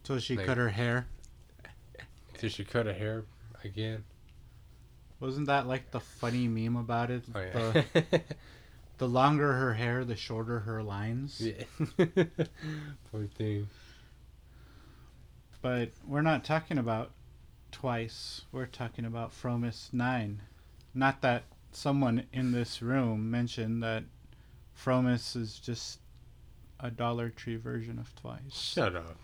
So 0.03 0.19
she 0.19 0.35
Like- 0.37 0.45
cut 0.45 0.57
her 0.57 0.69
hair. 0.69 1.07
Did 2.39 2.51
she 2.51 2.65
cut 2.65 2.85
her 2.87 2.93
hair 2.93 3.23
again? 3.63 4.03
Wasn't 5.19 5.47
that 5.47 5.65
like 5.67 5.91
the 5.91 6.01
funny 6.01 6.47
meme 6.49 6.75
about 6.75 7.09
it? 7.09 7.23
Oh 7.33 7.39
the, 7.71 8.21
the 8.97 9.07
longer 9.07 9.53
her 9.53 9.73
hair, 9.75 10.03
the 10.03 10.17
shorter 10.17 10.59
her 10.59 10.83
lines. 10.83 11.39
yeah. 11.39 11.63
Poor 13.11 13.27
thing. 13.37 13.67
But 15.61 15.91
we're 16.05 16.21
not 16.21 16.43
talking 16.43 16.77
about 16.77 17.11
twice. 17.71 18.41
We're 18.51 18.65
talking 18.65 19.05
about 19.05 19.31
Fromis 19.31 19.93
9. 19.93 20.41
Not 20.93 21.21
that 21.21 21.43
someone 21.71 22.25
in 22.33 22.51
this 22.51 22.81
room 22.81 23.31
mentioned 23.31 23.81
that 23.83 24.03
Fromis 24.77 25.37
is 25.37 25.57
just 25.59 25.99
a 26.81 26.91
Dollar 26.91 27.29
Tree 27.29 27.55
version 27.55 27.97
of 27.97 28.13
Twice. 28.15 28.53
Shut 28.53 28.95
up. 28.95 29.15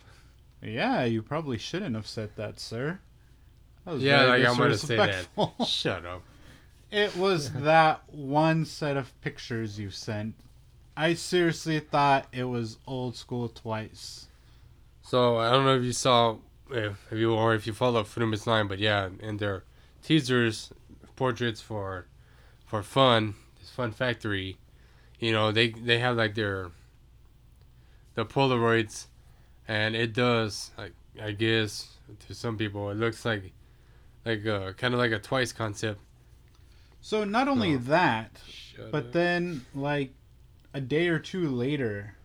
Yeah, 0.62 1.06
you 1.06 1.22
probably 1.22 1.58
shouldn't 1.58 1.96
have 1.96 2.08
said 2.08 2.32
that, 2.36 2.60
sir. 2.60 3.00
That 3.86 3.94
was 3.94 4.04
Yeah, 4.04 4.24
like 4.24 4.46
I'm 4.46 4.58
gonna 4.58 4.78
say 4.78 4.98
that. 4.98 5.28
Shut 5.68 6.06
up. 6.06 6.24
It 6.92 7.16
was 7.16 7.52
that 7.54 8.02
one 8.14 8.66
set 8.66 8.98
of 8.98 9.20
pictures 9.22 9.80
you 9.80 9.90
sent. 9.90 10.36
I 10.98 11.14
seriously 11.14 11.80
thought 11.80 12.28
it 12.34 12.44
was 12.44 12.78
old 12.86 13.16
school 13.16 13.48
twice. 13.48 14.28
So 15.02 15.38
I 15.38 15.50
don't 15.50 15.66
know 15.66 15.78
if 15.78 15.84
you 15.84 15.94
saw, 15.94 16.36
if, 16.70 17.08
if 17.10 17.18
you 17.18 17.34
or 17.34 17.56
if 17.56 17.66
you 17.66 17.74
follow 17.74 18.04
Fromis 18.04 18.46
Nine, 18.46 18.68
but 18.68 18.80
yeah, 18.80 19.10
in 19.22 19.38
their 19.38 19.64
teasers, 20.04 20.72
portraits 21.16 21.62
for, 21.62 22.06
for 22.66 22.84
fun, 22.84 23.36
this 23.60 23.70
Fun 23.70 23.92
Factory, 23.92 24.58
you 25.20 25.32
know 25.32 25.52
they 25.52 25.70
they 25.70 26.00
have 26.00 26.18
like 26.18 26.36
their, 26.36 26.72
the 28.16 28.26
Polaroids, 28.26 29.08
and 29.70 29.96
it 29.96 30.14
does 30.14 30.72
like 30.78 30.94
I 31.22 31.32
guess 31.32 31.88
to 32.28 32.34
some 32.34 32.58
people 32.58 32.90
it 32.90 32.96
looks 32.98 33.24
like, 33.24 33.54
like 34.26 34.46
uh 34.46 34.74
kind 34.74 34.94
of 34.94 35.00
like 35.00 35.12
a 35.12 35.20
Twice 35.20 35.54
concept. 35.54 36.02
So 37.02 37.24
not 37.24 37.48
only 37.48 37.76
Oh. 37.76 37.78
that, 37.78 38.42
but 38.92 39.06
up. 39.06 39.12
then 39.14 39.66
like 39.76 40.12
a 40.74 40.82
day 40.82 41.08
or 41.08 41.20
two 41.20 41.48
later, 41.48 42.16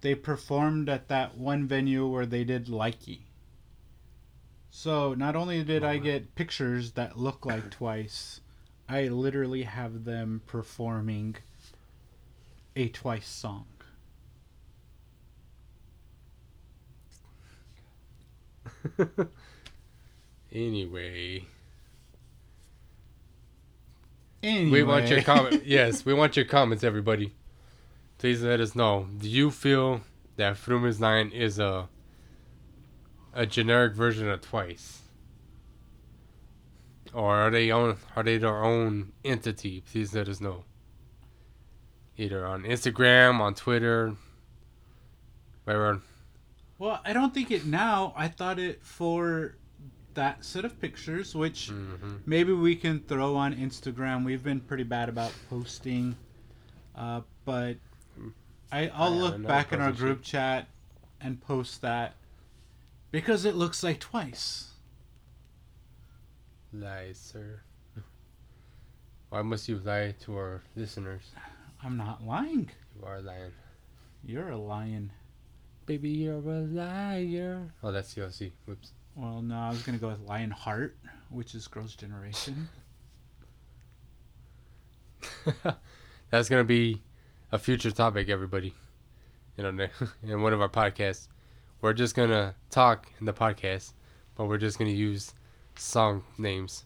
they 0.00 0.14
performed 0.14 0.88
at 0.88 1.08
that 1.08 1.36
one 1.36 1.66
venue 1.66 2.06
where 2.06 2.26
they 2.26 2.44
did 2.44 2.66
Likey. 2.66 3.20
So 4.70 5.12
not 5.14 5.36
only 5.36 5.62
did 5.64 5.82
I 5.84 5.96
Oh. 5.96 6.00
get 6.00 6.34
pictures 6.34 6.92
that 6.92 7.18
look 7.18 7.44
like 7.44 7.70
Twice, 7.70 8.40
I 8.88 9.08
literally 9.08 9.64
have 9.64 10.04
them 10.04 10.40
performing 10.46 11.36
a 12.76 12.88
Twice 12.88 13.28
song. 13.28 13.66
Anyway. 20.52 21.46
Anyway, 24.44 24.70
We 24.70 24.82
want 24.82 25.08
your 25.08 25.22
comment. 25.32 25.64
yes, 25.64 26.04
we 26.04 26.12
want 26.12 26.34
your 26.36 26.44
comments, 26.44 26.82
everybody. 26.82 27.32
Please 28.18 28.42
let 28.42 28.58
us 28.60 28.74
know. 28.74 29.06
Do 29.18 29.28
you 29.30 29.52
feel 29.52 30.00
that 30.34 30.56
Fromis 30.56 30.98
Nine 30.98 31.30
is 31.30 31.60
a 31.60 31.88
a 33.32 33.46
generic 33.46 33.94
version 33.94 34.28
of 34.28 34.40
Twice, 34.40 35.02
or 37.14 37.36
are 37.36 37.50
they 37.52 37.70
own 37.70 37.98
are 38.16 38.24
they 38.24 38.36
their 38.36 38.64
own 38.64 39.12
entity? 39.24 39.80
Please 39.80 40.12
let 40.12 40.28
us 40.28 40.40
know. 40.40 40.64
Either 42.16 42.44
on 42.44 42.64
Instagram, 42.64 43.38
on 43.38 43.54
Twitter, 43.54 44.16
wherever. 45.62 46.02
Well, 46.82 47.00
I 47.04 47.12
don't 47.12 47.32
think 47.32 47.52
it 47.52 47.64
now. 47.64 48.12
I 48.16 48.26
thought 48.26 48.58
it 48.58 48.84
for 48.84 49.54
that 50.14 50.44
set 50.44 50.64
of 50.64 50.80
pictures, 50.80 51.32
which 51.32 51.68
hmm 51.68 52.16
maybe 52.26 52.52
we 52.52 52.74
can 52.74 52.98
throw 52.98 53.36
on 53.36 53.54
Instagram. 53.54 54.24
We've 54.24 54.42
been 54.42 54.58
pretty 54.58 54.82
bad 54.82 55.08
about 55.08 55.32
posting, 55.48 56.16
uh, 56.96 57.20
but 57.44 57.76
I, 58.72 58.88
I'll 58.88 59.14
I 59.14 59.16
look 59.16 59.46
back 59.46 59.72
in 59.72 59.80
our 59.80 59.92
group 59.92 60.24
chat 60.24 60.66
and 61.20 61.40
post 61.40 61.82
that 61.82 62.14
because 63.12 63.44
it 63.44 63.54
looks 63.54 63.84
like 63.84 64.00
twice. 64.00 64.72
Lie, 66.72 67.12
sir. 67.12 67.60
Why 69.28 69.42
must 69.42 69.68
you 69.68 69.78
lie 69.84 70.16
to 70.22 70.34
our 70.34 70.62
listeners? 70.74 71.30
I'm 71.80 71.96
not 71.96 72.26
lying. 72.26 72.70
You 72.98 73.06
are 73.06 73.20
lying. 73.20 73.52
You're 74.24 74.50
a 74.50 74.58
lion. 74.58 75.12
Baby, 75.86 76.10
you're 76.10 76.34
a 76.34 76.40
liar. 76.40 77.72
Oh, 77.82 77.90
that's 77.92 78.14
CLC. 78.14 78.52
Whoops. 78.66 78.92
Well, 79.16 79.42
no, 79.42 79.56
I 79.56 79.68
was 79.70 79.82
gonna 79.82 79.98
go 79.98 80.08
with 80.08 80.20
Lion 80.20 80.50
Heart, 80.50 80.96
which 81.30 81.54
is 81.54 81.66
Girls' 81.68 81.94
Generation. 81.94 82.68
that's 86.30 86.48
gonna 86.48 86.64
be 86.64 87.02
a 87.50 87.58
future 87.58 87.90
topic, 87.90 88.28
everybody. 88.28 88.74
You 89.56 89.70
know, 89.70 89.86
in 90.22 90.40
one 90.40 90.52
of 90.52 90.60
our 90.60 90.68
podcasts, 90.68 91.28
we're 91.80 91.92
just 91.92 92.14
gonna 92.14 92.54
talk 92.70 93.08
in 93.20 93.26
the 93.26 93.32
podcast, 93.32 93.92
but 94.36 94.46
we're 94.46 94.58
just 94.58 94.78
gonna 94.78 94.90
use 94.90 95.34
song 95.76 96.22
names. 96.38 96.84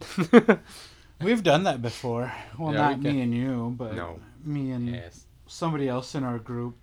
We've 1.22 1.42
done 1.42 1.64
that 1.64 1.80
before. 1.82 2.32
Well, 2.58 2.72
Yeah, 2.72 2.78
not 2.80 3.02
can- 3.02 3.02
me 3.02 3.20
and 3.22 3.34
you, 3.34 3.74
but 3.76 3.94
No. 3.94 4.18
me 4.44 4.70
and 4.72 4.88
yes. 4.88 5.26
somebody 5.46 5.88
else 5.88 6.14
in 6.14 6.24
our 6.24 6.38
group. 6.38 6.76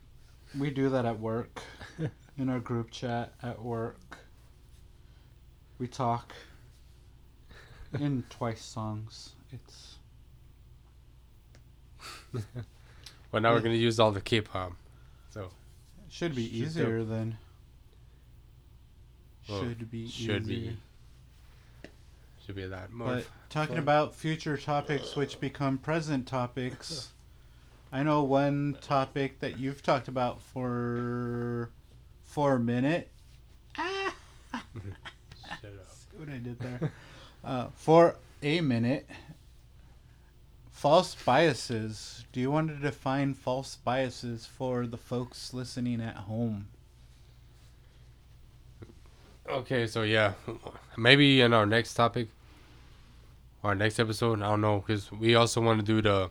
We 0.57 0.69
do 0.69 0.89
that 0.89 1.05
at 1.05 1.19
work, 1.19 1.62
in 2.38 2.49
our 2.49 2.60
group 2.60 2.91
chat 2.91 3.33
at 3.43 3.62
work. 3.62 4.17
We 5.79 5.88
talk 5.88 6.33
in 7.99 8.23
twice 8.29 8.62
songs. 8.62 9.33
It's 9.51 9.95
Well, 13.31 13.41
now 13.41 13.53
we're 13.53 13.62
gonna 13.62 13.75
use 13.75 13.99
all 13.99 14.12
the 14.12 14.21
K-pop. 14.21 14.73
So. 15.29 15.49
Should 16.10 16.33
be 16.36 16.45
Should 16.45 16.53
easier 16.55 17.03
than. 17.03 17.38
Well, 19.49 19.62
Should 19.62 19.91
be 19.91 20.07
should 20.07 20.43
easier. 20.43 20.71
be. 20.71 20.77
Should 22.45 22.55
be 22.55 22.65
lot 22.65 22.91
more. 22.91 23.07
But 23.07 23.27
talking 23.49 23.75
fun. 23.75 23.83
about 23.83 24.15
future 24.15 24.55
topics 24.57 25.15
which 25.17 25.39
become 25.41 25.77
present 25.77 26.25
topics, 26.27 27.10
I 27.91 28.04
know 28.04 28.23
one 28.23 28.78
topic 28.82 29.39
that 29.39 29.58
you've 29.60 29.82
talked 29.82 30.08
about 30.08 30.41
for 30.41 31.69
for 32.23 32.56
a 32.56 32.60
minute. 32.60 33.10
Ah, 33.78 34.13
Shut 34.54 34.63
up. 34.73 35.62
see 35.62 36.17
what 36.17 36.30
I 36.30 36.38
did 36.38 36.60
there. 36.60 36.91
uh, 37.43 37.67
for 37.76 38.15
a 38.43 38.62
minute. 38.62 39.10
False 40.71 41.15
biases. 41.15 42.26
Do 42.32 42.39
you 42.39 42.52
want 42.52 42.67
to 42.69 42.76
define 42.76 43.34
false 43.34 43.78
biases 43.78 44.45
for 44.45 44.86
the 44.86 44.97
folks 44.97 45.54
listening 45.54 46.02
at 46.02 46.15
home? 46.15 46.67
Okay, 49.50 49.88
so 49.88 50.04
yeah, 50.04 50.34
maybe 50.97 51.39
in 51.41 51.54
our 51.54 51.65
next 51.65 51.93
topic, 51.93 52.28
our 53.63 53.73
next 53.73 53.97
episode, 53.97 54.41
I 54.41 54.50
don't 54.50 54.62
know, 54.62 54.80
because 54.86 55.10
we 55.12 55.36
also 55.36 55.62
want 55.62 55.80
to 55.80 55.86
do 55.86 56.02
the, 56.02 56.30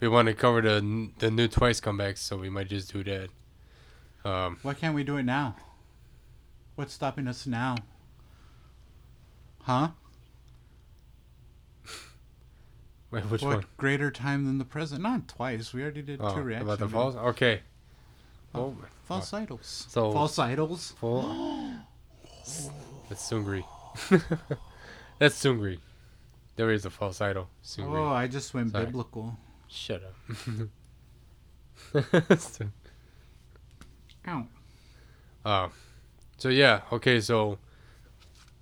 we 0.00 0.08
want 0.08 0.28
to 0.28 0.34
cover 0.34 0.60
the 0.60 1.10
the 1.18 1.30
new 1.30 1.48
Twice 1.48 1.80
comebacks, 1.80 2.18
so 2.18 2.36
we 2.36 2.48
might 2.50 2.68
just 2.68 2.92
do 2.92 3.02
that. 3.04 3.28
Um, 4.28 4.58
Why 4.62 4.74
can't 4.74 4.94
we 4.94 5.04
do 5.04 5.16
it 5.18 5.22
now? 5.22 5.56
What's 6.74 6.92
stopping 6.92 7.26
us 7.28 7.46
now? 7.46 7.76
Huh? 9.62 9.88
wait, 13.10 13.24
which 13.30 13.42
what 13.42 13.56
one? 13.56 13.64
greater 13.76 14.10
time 14.10 14.44
than 14.46 14.58
the 14.58 14.64
present? 14.64 15.02
Not 15.02 15.28
twice. 15.28 15.72
We 15.72 15.82
already 15.82 16.02
did 16.02 16.20
Oh, 16.22 16.34
two 16.34 16.42
reactions. 16.42 16.68
about 16.72 16.78
the 16.78 16.88
false. 16.88 17.14
Okay. 17.16 17.60
Oh. 18.54 18.60
Oh, 18.60 18.76
False 19.04 19.32
idols. 19.32 19.86
So- 19.88 20.12
false 20.12 20.38
idols. 20.38 20.92
full. 20.98 21.22
That's 23.08 23.30
Seungri. 23.30 23.64
That's 25.18 25.36
Seungri. 25.42 25.78
There 26.56 26.70
is 26.72 26.84
a 26.84 26.90
false 26.90 27.20
idol. 27.20 27.48
Seungri. 27.64 27.96
Oh, 27.98 28.06
I 28.08 28.26
just 28.26 28.52
went 28.54 28.72
Sorry. 28.72 28.84
biblical. 28.86 29.36
Shut 29.68 30.02
up. 30.02 30.14
Ow. 34.28 34.46
Uh, 35.44 35.68
so 36.36 36.48
yeah, 36.48 36.80
okay, 36.92 37.20
so 37.20 37.58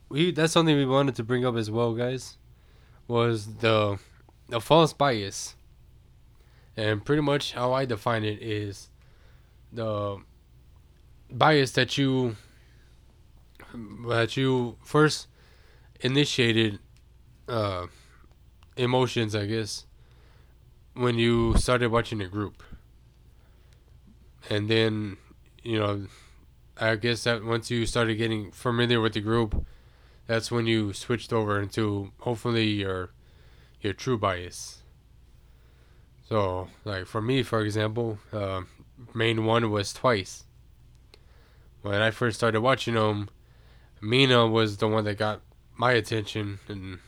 we 0.09 0.31
that's 0.31 0.53
something 0.53 0.77
we 0.77 0.87
wanted 0.87 1.15
to 1.17 1.25
bring 1.25 1.45
up 1.45 1.57
as 1.57 1.71
well, 1.71 1.95
guys. 1.95 2.39
Was 3.09 3.57
the 3.57 3.99
the 4.49 4.61
false 4.61 4.93
bias, 4.93 5.57
and 6.77 7.05
pretty 7.05 7.23
much 7.23 7.53
how 7.53 7.73
I 7.73 7.85
define 7.85 8.25
it 8.25 8.43
is 8.43 8.91
the 9.73 10.19
bias 11.31 11.73
that 11.73 11.99
you 11.99 12.37
that 14.07 14.37
you 14.37 14.77
first 14.85 15.27
initiated 16.01 16.79
uh, 17.49 17.87
emotions, 18.77 19.35
I 19.35 19.47
guess, 19.47 19.87
when 20.95 21.19
you 21.19 21.57
started 21.59 21.91
watching 21.91 22.21
a 22.21 22.29
group, 22.29 22.63
and 24.49 24.69
then 24.69 25.17
you 25.63 25.79
know 25.79 26.07
I 26.77 26.97
guess 26.97 27.25
that 27.25 27.45
once 27.45 27.71
you 27.71 27.87
started 27.87 28.17
getting 28.17 28.51
familiar 28.51 29.01
with 29.01 29.15
the 29.15 29.21
group, 29.21 29.65
that's 30.27 30.51
when 30.51 30.67
you 30.67 30.93
switched 30.93 31.33
over 31.33 31.61
into 31.61 32.13
hopefully 32.19 32.67
your 32.67 33.11
your 33.81 33.93
true 33.93 34.19
bias. 34.19 34.83
So, 36.29 36.69
like 36.85 37.07
for 37.07 37.21
me, 37.21 37.43
for 37.43 37.61
example, 37.61 38.19
uh, 38.33 38.63
main 39.13 39.45
one 39.45 39.71
was 39.71 39.93
twice. 39.93 40.45
When 41.83 42.01
I 42.01 42.11
first 42.11 42.39
started 42.39 42.63
watching 42.63 42.95
them, 42.95 43.29
Mina 44.01 44.47
was 44.47 44.79
the 44.79 44.89
one 44.89 45.05
that 45.05 45.19
got 45.19 45.43
my 45.77 45.93
attention, 45.93 46.59
and 46.67 46.99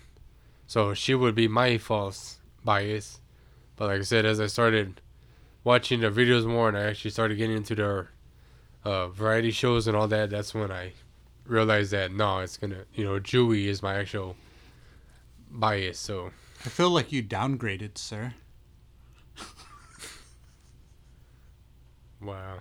so 0.66 0.94
she 0.94 1.14
would 1.14 1.35
be 1.35 1.49
my 1.49 1.79
false 1.79 2.38
bias. 2.62 3.20
But 3.77 3.87
like 3.89 4.01
I 4.01 4.05
said, 4.05 4.25
as 4.25 4.41
I 4.41 4.47
started 4.47 5.01
watching 5.65 6.01
the 6.01 6.11
videos 6.11 6.47
more, 6.47 6.69
and 6.69 6.77
I 6.77 6.85
actually 6.85 7.11
started 7.11 7.37
getting 7.37 7.57
into 7.57 7.75
their 7.75 8.11
uh, 8.85 9.09
variety 9.09 9.51
shows 9.51 9.87
and 9.87 9.97
all 9.97 10.09
that, 10.09 10.31
that's 10.31 10.55
when 10.55 10.71
I 10.71 10.93
realized 11.45 11.93
that 11.93 12.12
no, 12.12 12.41
it's 12.41 12.57
gonna, 12.57 12.85
you 12.95 13.05
know, 13.05 13.21
Tzuyu 13.21 13.67
is 13.67 13.83
my 13.83 13.97
actual 13.97 14.37
bias. 15.51 15.99
So 15.99 16.31
I 16.65 16.69
feel 16.69 16.91
like 16.91 17.12
you 17.12 17.23
downgraded, 17.23 17.99
sir. 17.99 18.35
wow. 22.21 22.61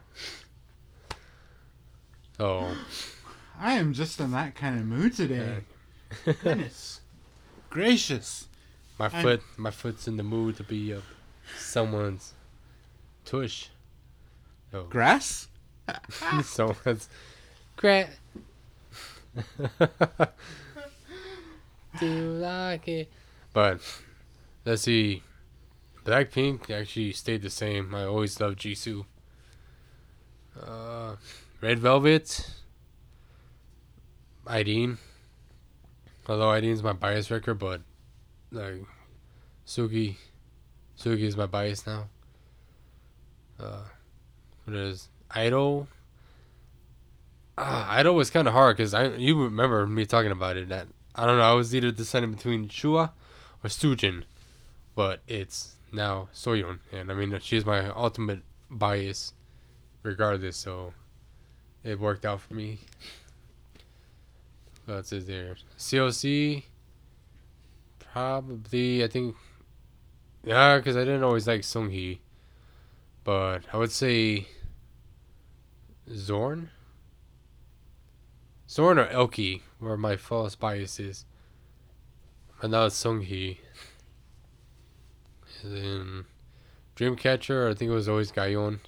Oh, 2.37 2.77
I 3.57 3.75
am 3.75 3.93
just 3.93 4.19
in 4.19 4.31
that 4.31 4.55
kind 4.55 4.77
of 4.77 4.85
mood 4.85 5.15
today. 5.15 5.59
Goodness 6.25 6.99
gracious. 7.75 8.47
My 8.97 9.05
I- 9.07 9.21
foot, 9.21 9.41
my 9.57 9.71
foot's 9.71 10.07
in 10.07 10.17
the 10.17 10.23
mood 10.23 10.57
to 10.57 10.63
be 10.63 10.93
uh, 10.93 11.01
someone's 11.57 12.33
tush. 13.25 13.69
Oh, 14.73 14.83
Grass? 14.83 15.47
someone's 16.43 17.09
crap. 17.77 18.09
Do 21.99 22.05
you 22.05 22.23
like 22.33 22.87
it? 22.87 23.09
But 23.53 23.79
let's 24.65 24.83
see. 24.83 25.23
Blackpink 26.03 26.69
actually 26.69 27.13
stayed 27.13 27.41
the 27.41 27.49
same. 27.49 27.93
I 27.95 28.03
always 28.05 28.39
loved 28.39 28.59
Jisoo. 28.59 29.05
Uh, 30.61 31.15
Red 31.61 31.79
Velvet. 31.79 32.49
Irene. 34.47 34.97
Although 36.27 36.49
Irene's 36.51 36.83
my 36.83 36.93
bias 36.93 37.31
record, 37.31 37.59
but 37.59 37.81
like 38.55 38.83
Seulgi, 39.65 40.15
Seulgi 40.97 41.23
is 41.23 41.37
my 41.37 41.45
bias 41.45 41.85
now. 41.85 42.05
Uh, 43.59 43.83
what 44.63 44.75
is 44.75 45.09
Idol? 45.31 45.87
Ah, 47.57 47.89
Idol 47.91 48.15
was 48.15 48.29
kind 48.29 48.47
of 48.47 48.53
hard 48.53 48.77
because 48.77 48.93
I 48.93 49.07
you 49.15 49.41
remember 49.43 49.85
me 49.87 50.05
talking 50.05 50.31
about 50.31 50.57
it. 50.57 50.69
That 50.69 50.87
I 51.13 51.25
don't 51.25 51.37
know. 51.37 51.43
I 51.43 51.53
was 51.53 51.73
either 51.73 51.91
deciding 51.91 52.33
between 52.33 52.67
Shua 52.69 53.13
or 53.63 53.69
Sujin, 53.69 54.23
but 54.95 55.21
it's 55.27 55.75
now 55.91 56.29
Soyeon, 56.33 56.79
and 56.91 57.11
I 57.11 57.15
mean 57.15 57.37
she's 57.41 57.65
my 57.65 57.89
ultimate 57.89 58.41
bias, 58.69 59.33
regardless. 60.03 60.57
So 60.57 60.93
it 61.83 61.99
worked 61.99 62.25
out 62.25 62.41
for 62.41 62.53
me. 62.53 62.79
What's 64.85 65.11
it 65.11 65.25
there? 65.27 65.55
CLC. 65.77 66.63
Probably 68.15 69.03
I 69.03 69.07
think. 69.07 69.35
Yeah, 70.45 70.77
because 70.77 70.95
I 70.95 71.01
didn't 71.01 71.23
always 71.23 71.47
like 71.47 71.61
Seunghee, 71.63 72.19
but 73.25 73.63
I 73.73 73.77
would 73.77 73.91
say 73.91 74.47
Sorn. 76.07 76.69
Sorn 78.67 78.99
or 78.99 79.07
Elkie 79.07 79.63
were 79.81 79.97
my 79.97 80.15
false 80.15 80.55
biases. 80.55 81.25
But 82.61 82.69
now 82.69 82.85
it's 82.85 83.03
Seunghee. 83.03 83.57
And 85.61 85.75
then 85.75 86.25
Dreamcatcher, 86.95 87.69
I 87.69 87.73
think 87.73 87.91
it 87.91 87.93
was 87.93 88.07
always 88.07 88.31
Gahyeon. 88.31 88.79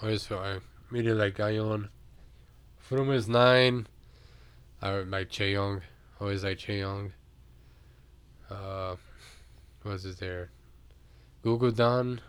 Always 0.00 0.24
felt 0.24 0.42
I 0.42 0.58
really 0.90 1.14
like 1.14 1.36
Gahyeon. 1.36 1.88
From 2.76 3.10
is 3.10 3.28
nine. 3.28 3.88
I 4.80 4.92
would 4.92 5.10
like 5.10 5.30
Chaeyoung. 5.30 5.80
Always 6.20 6.44
like 6.44 6.58
Chaeyoung. 6.58 7.10
Uh, 8.50 8.96
what 9.82 9.92
was 9.92 10.04
it 10.04 10.18
there? 10.18 10.50
Gugudan. 11.44 12.20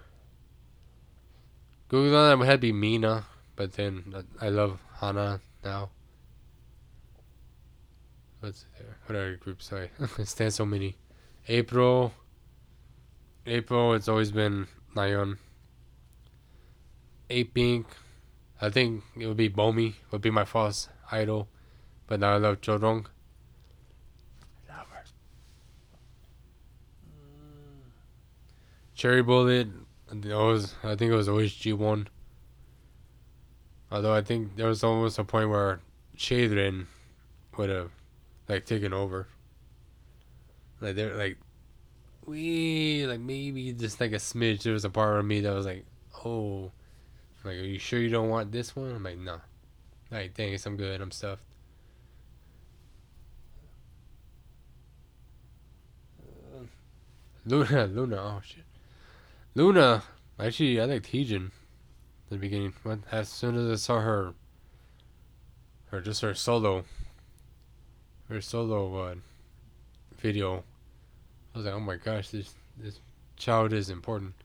Google 1.90 2.12
Don 2.12 2.42
I 2.42 2.46
had 2.46 2.62
to 2.62 2.68
be 2.68 2.72
Mina, 2.72 3.26
but 3.56 3.74
then 3.74 4.14
I 4.40 4.46
I 4.46 4.50
love 4.50 4.80
Hana 5.00 5.42
now. 5.64 5.90
What's 8.40 8.66
there? 8.78 8.98
What 9.08 9.16
other 9.16 9.36
groups? 9.38 9.74
I 9.74 10.24
stand 10.24 10.54
so 10.54 10.66
many. 10.66 10.98
April. 11.48 12.14
April. 13.48 13.96
It's 13.96 14.08
always 14.08 14.32
been 14.32 14.68
Nayeon. 14.96 15.38
Apink. 17.30 17.86
I 18.62 18.70
think 18.70 19.04
it 19.18 19.26
would 19.26 19.38
be 19.38 19.50
Bomi. 19.50 19.96
Would 20.12 20.22
be 20.22 20.30
my 20.30 20.46
false 20.46 20.90
idol, 21.12 21.48
but 22.08 22.20
now 22.20 22.34
I 22.34 22.38
love 22.38 22.62
Chorong. 22.62 23.08
Love 24.70 24.88
her. 24.92 25.04
Cherry 29.00 29.24
Bullet. 29.24 29.70
It 30.12 30.26
was, 30.26 30.76
I 30.84 30.94
think 30.98 31.14
it 31.14 31.16
was 31.16 31.30
always 31.30 31.54
G 31.54 31.72
one. 31.72 32.10
Although 33.90 34.14
I 34.14 34.22
think 34.22 34.58
there 34.58 34.68
was 34.68 34.84
almost 34.84 35.18
a 35.18 35.24
point 35.24 35.50
where 35.50 35.80
Chaerin 36.18 36.86
would 37.56 37.70
have 37.70 37.92
like 38.50 38.66
taken 38.66 38.92
over. 38.92 39.30
Like 40.82 40.98
they're 40.98 41.16
like 41.16 41.38
we 42.26 43.06
like 43.08 43.22
maybe 43.22 43.72
just 43.72 44.02
like 44.02 44.12
a 44.12 44.16
smidge. 44.16 44.64
There 44.64 44.74
was 44.74 44.84
a 44.84 44.90
part 44.90 45.18
of 45.18 45.26
me 45.26 45.40
that 45.40 45.54
was 45.54 45.66
like, 45.66 45.86
oh, 46.26 46.70
like 47.46 47.56
are 47.56 47.64
you 47.64 47.80
sure 47.80 48.02
you 48.02 48.10
don't 48.10 48.28
want 48.28 48.52
this 48.52 48.76
one? 48.76 48.92
I'm 48.92 49.04
like, 49.04 49.18
nah. 49.18 49.40
Like 50.12 50.36
thanks, 50.36 50.66
I'm 50.66 50.76
good. 50.76 51.00
I'm 51.00 51.12
stuffed. 51.12 51.44
Uh, 56.22 56.66
Loona, 57.48 57.94
Loona, 57.94 58.18
oh 58.18 58.42
shit. 58.44 58.66
Loona, 59.56 60.04
actually, 60.40 60.80
I 60.80 60.86
liked 60.86 61.12
Heejin 61.12 61.52
the 62.30 62.38
beginning. 62.38 62.74
When, 62.84 63.04
as 63.12 63.30
soon 63.30 63.56
as 63.58 63.72
I 63.72 63.76
saw 63.76 64.00
her, 64.02 64.34
her 65.88 66.02
just 66.02 66.22
her 66.22 66.34
solo, 66.34 66.86
her 68.30 68.42
solo 68.42 68.96
uh, 68.98 69.16
video, 70.18 70.64
I 71.54 71.58
was 71.58 71.66
like, 71.66 71.74
oh 71.74 71.80
my 71.80 71.96
gosh, 71.96 72.30
this 72.30 72.54
this 72.78 73.00
child 73.38 73.74
is 73.74 73.90
important. 73.90 74.36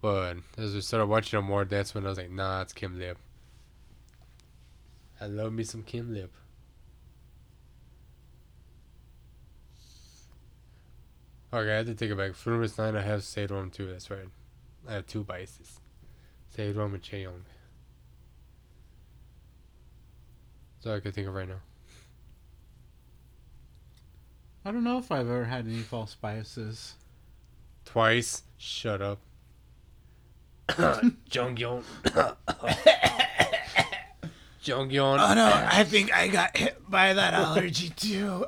But 0.00 0.38
as 0.58 0.74
we 0.74 0.80
started 0.80 1.06
watching 1.06 1.38
her 1.38 1.46
more, 1.46 1.64
that's 1.64 1.94
when 1.94 2.06
I 2.06 2.08
was 2.08 2.18
like, 2.18 2.30
nah, 2.30 2.62
it's 2.62 2.72
Kim 2.72 2.98
Lip. 2.98 3.18
I 5.20 5.26
love 5.26 5.52
me 5.52 5.62
some 5.62 5.82
Kim 5.82 6.12
Lip. 6.12 6.32
Okay, 11.54 11.70
I 11.72 11.76
have 11.76 11.86
to 11.86 11.94
take 11.94 12.10
it 12.10 12.16
back. 12.16 12.32
Fromis 12.32 12.78
9, 12.78 12.96
I 12.96 13.02
have 13.02 13.20
Saerom 13.20 13.70
too, 13.70 13.86
that's 13.86 14.10
right. 14.10 14.26
I 14.88 14.92
have 14.94 15.06
two 15.06 15.22
biases. 15.22 15.80
Saerom 16.56 16.94
and 16.94 17.02
Cheong. 17.02 17.42
That's 20.76 20.86
all 20.86 20.94
I 20.94 21.00
can 21.00 21.12
think 21.12 21.28
of 21.28 21.34
right 21.34 21.48
now. 21.48 21.60
I 24.64 24.70
don't 24.70 24.84
know 24.84 24.98
if 24.98 25.12
I've 25.12 25.28
ever 25.28 25.44
had 25.44 25.66
any 25.66 25.80
false 25.80 26.14
biases. 26.14 26.94
Twice? 27.84 28.44
Shut 28.56 29.02
up. 29.02 29.18
Jeongyeon. 30.68 31.82
Jeongyeon. 34.62 35.18
Oh 35.20 35.34
no, 35.34 35.52
I 35.70 35.84
think 35.84 36.14
I 36.14 36.28
got 36.28 36.56
hit 36.56 36.88
by 36.88 37.12
that 37.12 37.34
allergy 37.34 37.90
too. 37.90 38.46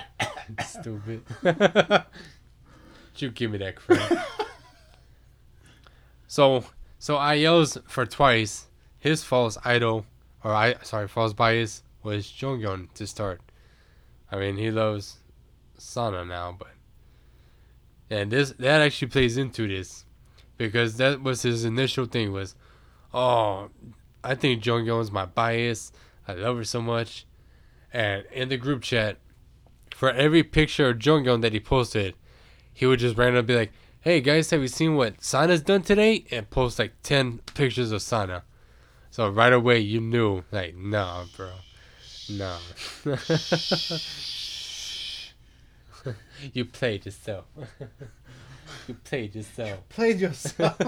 Stupid. 0.66 1.22
you 3.22 3.30
give 3.30 3.52
me 3.52 3.58
that 3.58 3.76
crap. 3.76 4.12
so, 6.26 6.64
so 6.98 7.16
I 7.16 7.34
yells 7.34 7.78
for 7.86 8.04
twice, 8.04 8.66
his 8.98 9.24
false 9.24 9.56
idol, 9.64 10.04
or 10.44 10.52
I 10.52 10.74
sorry, 10.82 11.08
false 11.08 11.32
bias 11.32 11.82
was 12.02 12.26
Jeongyeon 12.26 12.92
to 12.94 13.06
start. 13.06 13.40
I 14.30 14.36
mean, 14.36 14.56
he 14.56 14.70
loves 14.70 15.18
Sana 15.78 16.24
now, 16.24 16.56
but 16.58 16.68
and 18.10 18.30
this 18.30 18.50
that 18.58 18.82
actually 18.82 19.08
plays 19.08 19.36
into 19.36 19.66
this 19.66 20.04
because 20.58 20.96
that 20.96 21.22
was 21.22 21.42
his 21.42 21.64
initial 21.64 22.06
thing 22.06 22.32
was, 22.32 22.54
oh, 23.14 23.70
I 24.22 24.34
think 24.34 24.62
Jeongyeon's 24.62 25.10
my 25.10 25.26
bias. 25.26 25.92
I 26.28 26.34
love 26.34 26.56
her 26.56 26.64
so 26.64 26.80
much, 26.80 27.26
and 27.92 28.24
in 28.32 28.48
the 28.48 28.56
group 28.56 28.82
chat, 28.82 29.18
for 29.94 30.10
every 30.10 30.42
picture 30.42 30.90
of 30.90 30.98
Jonghyun 30.98 31.42
that 31.42 31.52
he 31.52 31.60
posted, 31.60 32.14
he 32.72 32.86
would 32.86 32.98
just 32.98 33.16
randomly 33.16 33.42
be 33.42 33.56
like, 33.56 33.72
"Hey 34.00 34.20
guys, 34.20 34.50
have 34.50 34.60
you 34.60 34.68
seen 34.68 34.96
what 34.96 35.22
Sana's 35.22 35.62
done 35.62 35.82
today?" 35.82 36.24
and 36.30 36.48
post 36.50 36.78
like 36.78 36.94
ten 37.02 37.38
pictures 37.54 37.92
of 37.92 38.02
Sana. 38.02 38.44
So 39.10 39.28
right 39.28 39.52
away 39.52 39.78
you 39.80 40.00
knew, 40.00 40.42
like, 40.50 40.74
nah, 40.74 41.24
bro, 41.36 41.50
nah. 42.30 42.58
you 46.52 46.64
played 46.64 47.04
yourself. 47.06 47.44
you 48.88 48.94
played 49.04 49.34
yourself. 49.34 49.88
Played 49.88 50.20
yourself. 50.26 50.78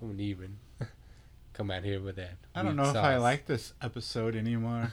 Don't 0.00 0.20
even 0.20 0.58
come 1.52 1.70
out 1.70 1.84
here 1.84 2.00
with 2.00 2.16
that. 2.16 2.36
I 2.54 2.62
don't 2.62 2.76
know 2.76 2.84
weird 2.84 2.96
if 2.96 3.02
I 3.02 3.16
like 3.16 3.46
this 3.46 3.72
episode 3.80 4.36
anymore. 4.36 4.92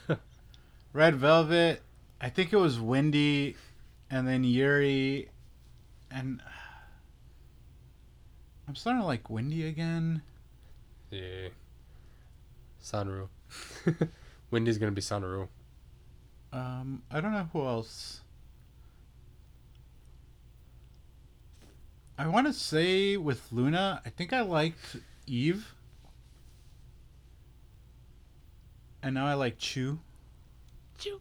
Red 0.93 1.15
Velvet. 1.15 1.81
I 2.21 2.29
think 2.29 2.53
it 2.53 2.57
was 2.57 2.79
Wendy, 2.79 3.57
and 4.13 4.27
then 4.27 4.43
Yuri, 4.43 5.29
and 6.11 6.39
I'm 8.67 8.75
starting 8.75 9.01
to 9.01 9.07
like 9.07 9.29
Wendy 9.29 9.67
again. 9.67 10.21
Yeah. 11.09 11.49
Sanru. 12.81 13.27
Wendy's 14.51 14.77
gonna 14.77 14.91
be 14.91 15.01
Sanru. 15.01 15.47
Um, 16.51 17.01
I 17.09 17.21
don't 17.21 17.31
know 17.31 17.49
who 17.51 17.65
else. 17.65 18.21
I 22.15 22.27
want 22.27 22.45
to 22.45 22.53
say 22.53 23.17
with 23.17 23.49
Loona, 23.51 23.99
I 24.05 24.09
think 24.11 24.31
I 24.31 24.41
liked 24.41 24.97
Yves. 25.27 25.65
And 29.01 29.15
now 29.15 29.25
I 29.25 29.33
like 29.33 29.57
Chuu. 29.57 29.97
Chuu. 30.99 31.19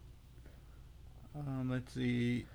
Um, 1.35 1.71
let's 1.71 1.95
see. 1.95 2.45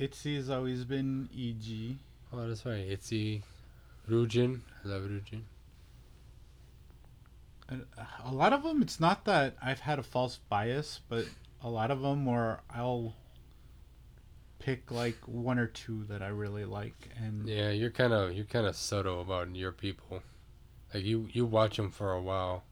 Itzy 0.00 0.36
has 0.36 0.48
always 0.48 0.84
been 0.84 1.28
Yeji. 1.36 1.96
Oh, 2.32 2.48
that's 2.48 2.64
right. 2.64 2.88
Itzy, 2.88 3.42
Ryujin. 4.08 4.60
I 4.82 4.88
love 4.88 5.02
Ryujin. 5.02 5.42
And 7.68 7.84
uh, 7.98 8.04
A 8.24 8.32
lot 8.32 8.54
of 8.54 8.62
them, 8.62 8.80
it's 8.80 8.98
not 8.98 9.26
that 9.26 9.56
I've 9.62 9.80
had 9.80 9.98
a 9.98 10.02
false 10.02 10.38
bias, 10.48 11.00
but 11.10 11.26
a 11.62 11.68
lot 11.68 11.90
of 11.90 12.00
them 12.00 12.24
where 12.24 12.60
I'll 12.74 13.14
pick 14.58 14.90
like 14.90 15.16
one 15.26 15.58
or 15.58 15.66
two 15.66 16.04
that 16.04 16.22
I 16.22 16.28
really 16.28 16.64
like, 16.64 17.10
and 17.16 17.46
Yeah, 17.46 17.70
you're 17.70 17.90
kind 17.90 18.12
of 18.14 18.32
you're 18.32 18.46
kind 18.46 18.66
of 18.66 18.76
subtle 18.76 19.20
about 19.20 19.54
your 19.54 19.72
people. 19.72 20.22
Like 20.94 21.04
you 21.04 21.28
you 21.32 21.44
watch 21.44 21.76
them 21.76 21.90
for 21.90 22.12
a 22.12 22.20
while, 22.22 22.64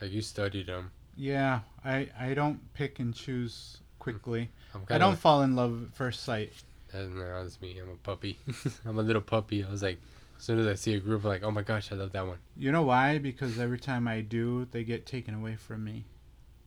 like 0.00 0.12
you 0.12 0.20
study 0.20 0.62
them. 0.62 0.90
Yeah, 1.16 1.60
I 1.84 2.08
I 2.18 2.34
don't 2.34 2.72
pick 2.74 2.98
and 2.98 3.14
choose 3.14 3.78
quickly. 3.98 4.50
I 4.90 4.98
don't 4.98 5.18
fall 5.18 5.42
in 5.42 5.56
love 5.56 5.84
at 5.84 5.94
first 5.94 6.24
sight. 6.24 6.52
That's, 6.94 7.08
no, 7.08 7.42
that's 7.42 7.60
me. 7.60 7.76
I'm 7.78 7.90
a 7.90 7.96
puppy. 7.96 8.38
I'm 8.86 8.98
a 8.98 9.02
little 9.02 9.20
puppy. 9.20 9.64
I 9.64 9.70
was 9.70 9.82
like, 9.82 9.98
as 10.38 10.44
soon 10.44 10.60
as 10.60 10.66
I 10.66 10.74
see 10.74 10.94
a 10.94 11.00
group, 11.00 11.24
I'm 11.24 11.28
like, 11.28 11.42
oh 11.42 11.50
my 11.50 11.62
gosh, 11.62 11.90
I 11.90 11.96
love 11.96 12.12
that 12.12 12.24
one. 12.24 12.38
You 12.56 12.70
know 12.70 12.82
why? 12.82 13.18
Because 13.18 13.58
every 13.58 13.80
time 13.80 14.06
I 14.06 14.20
do, 14.20 14.68
they 14.70 14.84
get 14.84 15.04
taken 15.04 15.34
away 15.34 15.56
from 15.56 15.82
me, 15.82 16.04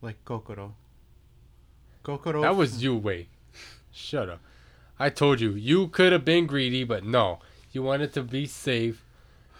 like 0.02 0.22
Kokoro. 0.26 0.74
Kokoro. 2.02 2.42
That 2.42 2.56
was 2.56 2.82
you, 2.82 2.94
way. 2.94 3.28
Shut 3.90 4.28
up. 4.28 4.40
I 4.98 5.08
told 5.08 5.40
you 5.40 5.52
you 5.52 5.88
could 5.88 6.12
have 6.12 6.26
been 6.26 6.46
greedy, 6.46 6.84
but 6.84 7.04
no, 7.04 7.38
you 7.72 7.82
wanted 7.82 8.12
to 8.12 8.22
be 8.22 8.44
safe, 8.44 9.04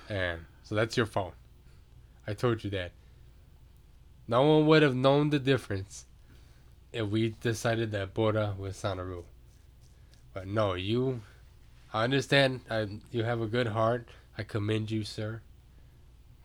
and 0.09 0.43
so 0.65 0.75
that's 0.75 0.99
your 0.99 1.07
fault. 1.07 1.35
I 2.27 2.35
told 2.35 2.63
you 2.63 2.69
that. 2.71 2.93
No 4.27 4.43
one 4.43 4.67
would 4.67 4.83
have 4.83 4.95
known 4.95 5.31
the 5.31 5.39
difference 5.39 6.05
if 6.93 7.09
we 7.09 7.31
decided 7.41 7.91
that 7.93 8.13
Bora 8.13 8.55
was 8.59 8.77
Sanaru. 8.77 9.25
But 10.39 10.47
no, 10.47 10.75
you. 10.75 11.23
I 11.93 12.05
understand. 12.05 12.61
I, 12.71 12.87
you 13.11 13.25
have 13.25 13.41
a 13.41 13.49
good 13.49 13.67
heart. 13.67 14.07
I 14.39 14.45
commend 14.45 14.89
you, 14.89 15.03
sir. 15.03 15.41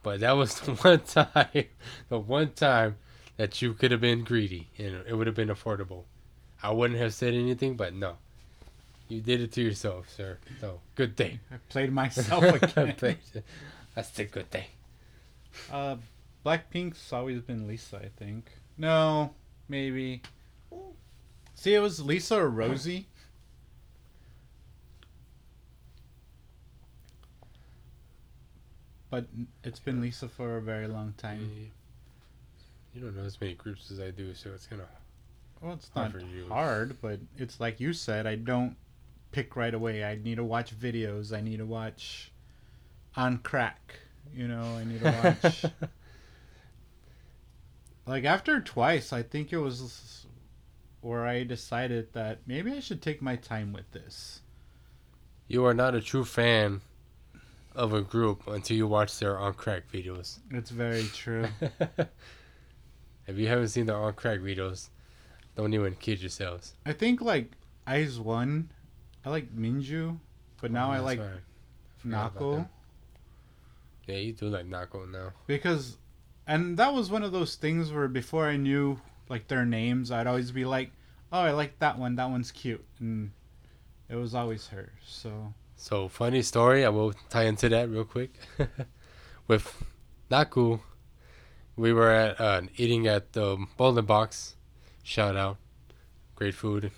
But 0.02 0.22
that 0.22 0.32
was 0.32 0.60
the 0.62 0.72
one 0.74 1.02
time, 1.02 1.66
the 2.10 2.18
one 2.18 2.54
time 2.54 2.96
that 3.38 3.62
you 3.62 3.74
could 3.74 3.92
have 3.92 4.02
been 4.02 4.24
greedy 4.24 4.70
and 4.80 5.04
it 5.08 5.14
would 5.16 5.28
have 5.28 5.36
been 5.36 5.50
affordable. 5.50 6.06
I 6.64 6.72
wouldn't 6.72 7.00
have 7.00 7.14
said 7.14 7.36
anything, 7.36 7.76
but 7.76 7.94
no. 7.94 8.18
You 9.10 9.22
did 9.22 9.42
it 9.42 9.52
to 9.52 9.62
yourself, 9.62 10.10
sir. 10.10 10.40
So, 10.60 10.80
good 10.96 11.16
day. 11.16 11.40
I 11.52 11.58
played 11.70 11.92
myself 11.92 12.44
again. 12.64 12.96
That's 13.94 14.18
a 14.18 14.26
good 14.26 14.50
day. 14.50 14.70
uh, 15.72 15.98
Blackpink's 16.44 17.14
always 17.14 17.42
been 17.42 17.68
Lisa, 17.68 17.98
I 17.98 18.10
think. 18.18 18.50
No, 18.76 19.36
maybe. 19.70 20.24
See, 21.54 21.76
it 21.76 21.80
was 21.80 22.02
Lisa 22.02 22.42
or 22.42 22.50
Rosé. 22.50 23.06
But 29.14 29.28
it's 29.64 29.80
been 29.80 30.02
Lisa 30.02 30.28
for 30.28 30.58
a 30.58 30.62
very 30.64 30.88
long 30.88 31.14
time. 31.18 31.72
You 32.96 33.02
don't 33.02 33.16
know 33.16 33.22
as 33.22 33.40
many 33.40 33.54
groups 33.54 33.92
as 33.92 34.00
I 34.00 34.10
do, 34.10 34.34
so 34.34 34.50
it's 34.56 34.66
gonna. 34.66 34.88
Well, 35.62 35.74
it's 35.74 35.92
not 35.96 36.14
for 36.14 36.18
you. 36.18 36.48
hard, 36.48 37.00
but 37.00 37.20
it's 37.38 37.60
like 37.60 37.80
you 37.80 37.94
said, 37.94 38.26
I 38.26 38.34
don't 38.34 38.76
pick 39.32 39.56
right 39.56 39.72
away. 39.72 40.04
I 40.04 40.16
need 40.16 40.38
to 40.38 40.44
watch 40.44 40.76
videos. 40.76 41.32
I 41.32 41.42
need 41.42 41.58
to 41.58 41.66
watch 41.68 42.32
on 43.16 43.38
crack. 43.38 44.00
You 44.34 44.48
know, 44.48 44.64
I 44.80 44.84
need 44.84 45.02
to 45.02 45.38
watch. 45.44 45.66
like 48.08 48.24
after 48.24 48.62
twice, 48.62 49.14
I 49.14 49.22
think 49.22 49.54
it 49.54 49.60
was 49.60 50.26
where 51.02 51.28
I 51.28 51.44
decided 51.44 52.14
that 52.14 52.40
maybe 52.48 52.72
I 52.72 52.80
should 52.80 53.04
take 53.04 53.22
my 53.22 53.36
time 53.36 53.74
with 53.74 53.92
this. 53.92 54.42
You 55.48 55.66
are 55.66 55.76
not 55.76 55.94
a 55.94 56.02
true 56.02 56.26
fan 56.26 56.82
of 57.76 57.94
a 57.94 58.02
group 58.02 58.48
until 58.48 58.78
you 58.78 58.88
watch 58.88 59.18
their 59.20 59.38
on 59.38 59.54
crack 59.54 59.84
videos. 59.92 60.40
It's 60.52 60.70
very 60.70 61.04
true. 61.14 61.48
if 63.28 63.38
you 63.38 63.48
haven't 63.48 63.70
seen 63.70 63.86
their 63.86 63.98
on 63.98 64.14
crack 64.14 64.40
videos, 64.40 64.90
don't 65.56 65.74
even 65.74 65.96
kid 65.96 66.22
yourselves. 66.22 66.74
I 66.86 66.94
think 66.94 67.22
like 67.22 67.52
IZ*ONE, 67.88 68.70
I 69.26 69.30
like 69.30 69.56
Minju, 69.56 70.20
but 70.62 70.72
now 70.72 70.90
Oh, 70.90 70.94
I 70.94 71.00
like 71.00 71.20
right. 71.20 71.30
Nako. 72.06 72.68
Yeah, 74.08 74.16
you 74.18 74.34
do 74.34 74.48
like 74.50 74.66
Nako 74.66 75.10
now. 75.10 75.32
because 75.48 75.98
and 76.46 76.76
that 76.78 76.94
was 76.94 77.10
one 77.10 77.24
of 77.24 77.32
those 77.32 77.56
things 77.56 77.92
where 77.92 78.08
before 78.10 78.46
I 78.48 78.58
knew 78.58 79.00
like 79.30 79.48
their 79.48 79.66
names, 79.66 80.12
I'd 80.12 80.28
always 80.28 80.52
be 80.52 80.66
like, 80.66 80.92
"Oh, 81.32 81.40
I 81.40 81.52
like 81.52 81.80
that 81.80 81.98
one. 81.98 82.16
That 82.16 82.30
one's 82.30 82.52
cute," 82.52 82.84
and 83.00 83.32
it 84.10 84.16
was 84.16 84.36
always 84.36 84.68
her. 84.68 84.92
So 85.06 85.54
So 85.84 86.08
funny 86.08 86.42
story. 86.44 86.86
I 86.86 86.90
will 86.90 87.12
tie 87.28 87.44
into 87.44 87.68
that 87.68 87.90
real 87.90 88.06
quick. 88.06 88.40
With 89.50 89.84
Nako, 90.32 90.80
we 91.76 91.92
were 91.92 92.10
at 92.10 92.40
uh, 92.40 92.62
eating 92.78 93.06
at 93.06 93.34
the 93.34 93.58
Bowling 93.76 94.06
Box. 94.06 94.56
Shout 95.04 95.36
out, 95.36 95.58
great 96.36 96.56
food 96.56 96.90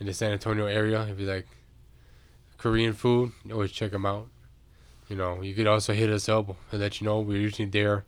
in 0.00 0.06
the 0.08 0.12
San 0.12 0.32
Antonio 0.32 0.66
area. 0.66 1.06
If 1.08 1.20
you 1.20 1.26
like 1.26 1.46
Korean 2.58 2.94
food, 2.94 3.30
always 3.52 3.70
check 3.70 3.92
them 3.92 4.06
out. 4.06 4.26
You 5.08 5.14
know, 5.14 5.40
you 5.40 5.54
could 5.54 5.68
also 5.68 5.92
hit 5.92 6.10
us 6.10 6.28
up 6.28 6.56
and 6.72 6.80
let 6.80 7.00
you 7.00 7.04
know 7.04 7.20
we're 7.20 7.38
usually 7.38 7.68
there 7.68 8.06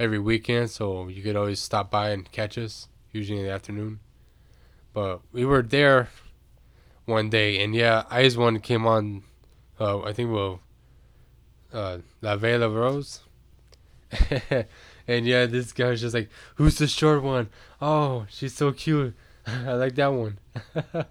every 0.00 0.18
weekend, 0.18 0.70
so 0.70 1.06
you 1.06 1.22
could 1.22 1.36
always 1.36 1.60
stop 1.60 1.92
by 1.92 2.10
and 2.10 2.28
catch 2.32 2.58
us. 2.58 2.88
Usually 3.12 3.38
in 3.38 3.44
the 3.44 3.52
afternoon. 3.52 4.00
But 4.92 5.20
we 5.30 5.44
were 5.44 5.62
there 5.62 6.08
one 7.04 7.30
day, 7.30 7.62
and 7.62 7.74
yeah, 7.74 8.04
IZ*ONE 8.10 8.60
came 8.60 8.86
on. 8.86 9.22
Uh, 9.80 10.00
I 10.02 10.12
think 10.12 10.30
well, 10.32 10.60
uh, 11.72 11.98
La 12.20 12.36
Vie 12.36 12.54
en 12.54 12.72
Rose. 12.72 13.20
and 15.08 15.26
yeah, 15.26 15.46
this 15.46 15.72
guy 15.72 15.88
was 15.88 16.00
just 16.00 16.14
like, 16.14 16.30
"Who's 16.56 16.78
the 16.78 16.86
short 16.86 17.22
one? 17.22 17.48
Oh, 17.80 18.26
she's 18.28 18.54
so 18.54 18.72
cute. 18.72 19.14
I 19.46 19.72
like 19.74 19.94
that 19.96 20.08
one." 20.08 20.38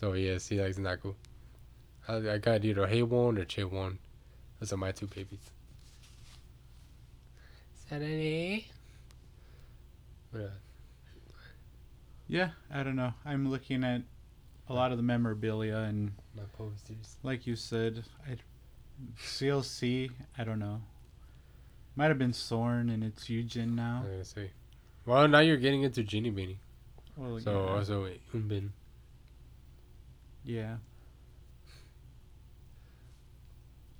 so 0.00 0.12
yes, 0.12 0.48
he 0.48 0.60
likes 0.60 0.78
Nako. 0.78 1.14
I, 2.06 2.16
I 2.34 2.38
got 2.38 2.64
either 2.64 2.86
Hyewon 2.86 3.38
or 3.38 3.44
Chaewon. 3.44 3.98
Those 4.60 4.72
are 4.72 4.76
my 4.76 4.92
two 4.92 5.06
babies. 5.06 5.50
Saturday. 7.88 8.66
What, 10.30 10.52
yeah, 12.26 12.50
I 12.72 12.82
don't 12.82 12.96
know. 12.96 13.14
I'm 13.24 13.50
looking 13.50 13.82
at 13.82 14.02
a 14.68 14.74
lot 14.74 14.90
of 14.92 14.98
the 14.98 15.02
memorabilia, 15.02 15.76
and 15.78 16.12
my 16.36 16.42
posters. 16.56 17.16
like 17.22 17.46
you 17.46 17.56
said, 17.56 18.04
I 18.28 18.36
CLC, 19.18 20.10
I 20.36 20.44
don't 20.44 20.58
know. 20.58 20.82
Might 21.96 22.06
have 22.08 22.18
been 22.18 22.32
Sorn 22.32 22.90
and 22.90 23.02
it's 23.02 23.28
Eugen 23.30 23.74
now. 23.74 24.02
I'm 24.04 24.10
gonna 24.10 24.24
say. 24.24 24.50
Well, 25.06 25.26
now 25.28 25.38
you're 25.40 25.56
getting 25.56 25.82
into 25.82 26.02
Ginny 26.02 26.30
Beanie. 26.30 26.58
Well, 27.16 27.40
So 27.40 27.64
yeah. 27.66 27.72
also 27.72 28.08
Eunbin. 28.34 28.70
yeah. 30.44 30.76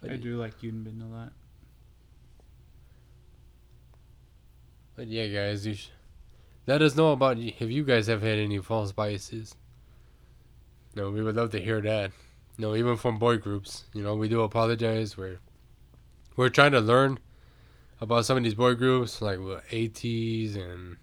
But, 0.00 0.12
I 0.12 0.16
do 0.16 0.36
like 0.36 0.60
Eunbin 0.60 1.02
a 1.02 1.06
lot. 1.12 1.32
but 4.94 5.06
yeah, 5.08 5.26
guys, 5.26 5.66
you 5.66 5.74
sh- 5.74 5.88
let 6.66 6.82
us 6.82 6.94
know 6.96 7.12
about 7.12 7.36
y- 7.36 7.54
if 7.58 7.70
you 7.70 7.84
guys 7.84 8.06
have 8.08 8.22
had 8.22 8.38
any 8.38 8.58
false 8.58 8.90
biases. 8.92 9.54
No, 10.94 11.10
we 11.10 11.22
would 11.22 11.36
love 11.36 11.50
to 11.52 11.60
hear 11.60 11.80
that. 11.82 12.12
No, 12.56 12.74
even 12.74 12.96
from 12.96 13.18
boy 13.18 13.36
groups. 13.36 13.84
You 13.94 14.02
know, 14.02 14.16
we 14.16 14.28
do 14.28 14.42
apologize. 14.42 15.16
We're 15.16 15.38
we're 16.36 16.48
trying 16.48 16.72
to 16.72 16.80
learn 16.80 17.18
about 18.00 18.24
some 18.24 18.36
of 18.36 18.44
these 18.44 18.54
boy 18.54 18.74
groups, 18.74 19.20
like 19.22 19.38
ATEEZ 19.38 20.56
and 20.56 20.96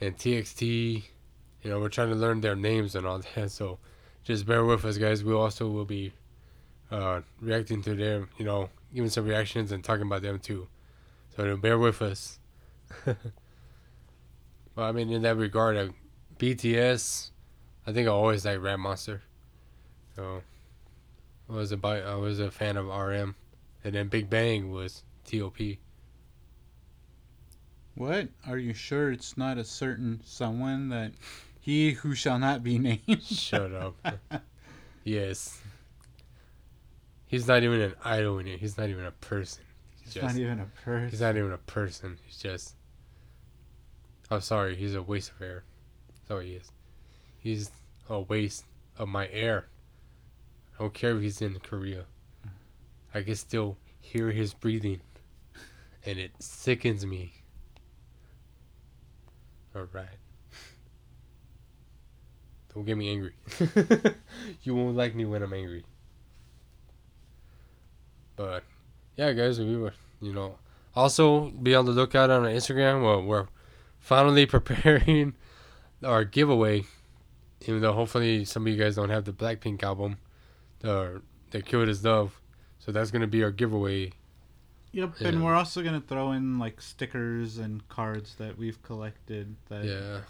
and 0.00 0.16
TXT. 0.16 1.04
You 1.62 1.70
know, 1.70 1.78
we're 1.78 1.88
trying 1.88 2.08
to 2.10 2.16
learn 2.16 2.40
their 2.40 2.56
names 2.56 2.94
and 2.94 3.06
all 3.06 3.20
that. 3.34 3.50
So 3.50 3.78
just 4.24 4.46
bear 4.46 4.64
with 4.64 4.84
us, 4.84 4.98
guys. 4.98 5.22
We 5.22 5.32
also 5.32 5.68
will 5.68 5.84
be 5.84 6.12
uh, 6.90 7.20
reacting 7.40 7.82
to 7.82 7.94
them. 7.94 8.28
You 8.36 8.44
know, 8.44 8.70
giving 8.94 9.10
some 9.10 9.26
reactions 9.26 9.72
and 9.72 9.82
talking 9.82 10.06
about 10.06 10.22
them 10.22 10.38
too. 10.38 10.68
So 11.36 11.56
bear 11.56 11.78
with 11.78 12.02
us. 12.02 12.38
well, 13.06 13.16
I 14.76 14.92
mean, 14.92 15.10
in 15.10 15.22
that 15.22 15.36
regard, 15.36 15.76
uh, 15.76 15.88
BTS, 16.38 17.30
I 17.86 17.92
think 17.92 18.06
I 18.08 18.10
always 18.12 18.44
like 18.44 18.60
Rap 18.62 18.78
Monster. 18.78 19.22
So 20.16 20.42
I 21.48 21.52
was 21.52 21.72
a 21.72 21.76
bi- 21.76 22.00
I 22.02 22.14
was 22.14 22.38
a 22.38 22.50
fan 22.50 22.76
of 22.76 22.86
RM, 22.86 23.34
and 23.84 23.94
then 23.94 24.08
Big 24.08 24.28
Bang 24.30 24.70
was 24.70 25.02
Top. 25.24 25.56
What? 27.94 28.28
Are 28.46 28.58
you 28.58 28.72
sure 28.74 29.10
it's 29.12 29.36
not 29.36 29.58
a 29.58 29.64
certain 29.64 30.20
someone 30.24 30.88
that 30.90 31.12
he 31.60 31.92
who 31.92 32.14
shall 32.14 32.38
not 32.38 32.62
be 32.62 32.78
named? 32.78 33.22
Shut 33.22 33.72
up. 33.72 33.96
yes. 35.04 35.60
He's 37.26 37.48
not 37.48 37.62
even 37.62 37.80
an 37.80 37.94
idol 38.04 38.38
in 38.38 38.46
it. 38.46 38.60
He's 38.60 38.76
not 38.76 38.88
even 38.90 39.06
a 39.06 39.10
person. 39.12 39.64
He's 40.02 40.14
Just- 40.14 40.26
not 40.26 40.36
even 40.36 40.60
a 40.60 40.66
person. 40.84 41.08
He's 41.10 41.20
not 41.20 41.36
even 41.36 41.52
a 41.52 41.58
person. 41.58 42.18
He's 42.26 42.36
just. 42.36 42.74
I'm 44.30 44.40
sorry. 44.40 44.76
He's 44.76 44.94
a 44.94 45.02
waste 45.02 45.30
of 45.30 45.42
air. 45.42 45.64
That's 46.08 46.30
all 46.30 46.38
he 46.40 46.52
is. 46.52 46.70
He's 47.42 47.70
a 48.08 48.20
waste 48.20 48.64
of 48.96 49.08
my 49.08 49.28
air. 49.28 49.66
I 50.76 50.82
don't 50.82 50.94
care 50.94 51.16
if 51.16 51.22
he's 51.22 51.42
in 51.42 51.58
Korea. 51.58 52.04
I 53.12 53.22
can 53.22 53.34
still 53.34 53.76
hear 54.00 54.30
his 54.30 54.54
breathing, 54.54 55.00
and 56.06 56.18
it 56.18 56.30
sickens 56.38 57.04
me. 57.04 57.32
All 59.74 59.88
right. 59.92 60.06
Don't 62.74 62.84
get 62.86 62.96
me 62.96 63.10
angry. 63.10 63.34
you 64.62 64.74
won't 64.74 64.96
like 64.96 65.14
me 65.14 65.24
when 65.24 65.42
I'm 65.42 65.52
angry. 65.52 65.84
But 68.36 68.64
yeah, 69.16 69.32
guys, 69.32 69.58
we 69.58 69.76
were, 69.76 69.92
you 70.20 70.32
know, 70.32 70.56
also 70.94 71.50
be 71.50 71.74
on 71.74 71.86
the 71.86 71.92
lookout 71.92 72.30
on 72.30 72.44
our 72.44 72.50
Instagram. 72.50 73.02
Well, 73.02 73.22
we're 73.22 73.48
finally 73.98 74.46
preparing 74.46 75.34
our 76.02 76.24
giveaway. 76.24 76.84
Even 77.66 77.80
though 77.80 77.92
hopefully 77.92 78.44
some 78.44 78.66
of 78.66 78.72
you 78.72 78.78
guys 78.82 78.96
don't 78.96 79.10
have 79.10 79.24
the 79.24 79.32
Blackpink 79.32 79.82
album, 79.82 80.18
the 80.80 81.22
the 81.50 81.62
Kill 81.62 81.84
This 81.86 82.02
Love, 82.04 82.40
so 82.78 82.92
that's 82.92 83.10
gonna 83.10 83.26
be 83.26 83.42
our 83.44 83.50
giveaway. 83.50 84.12
Yep, 84.92 85.14
Yeah. 85.20 85.28
and 85.28 85.44
we're 85.44 85.54
also 85.54 85.82
gonna 85.82 86.00
throw 86.00 86.32
in 86.32 86.58
like 86.58 86.80
stickers 86.80 87.58
and 87.58 87.86
cards 87.88 88.34
that 88.36 88.58
we've 88.58 88.82
collected. 88.82 89.56
That 89.68 89.84
Yeah. 89.84 90.20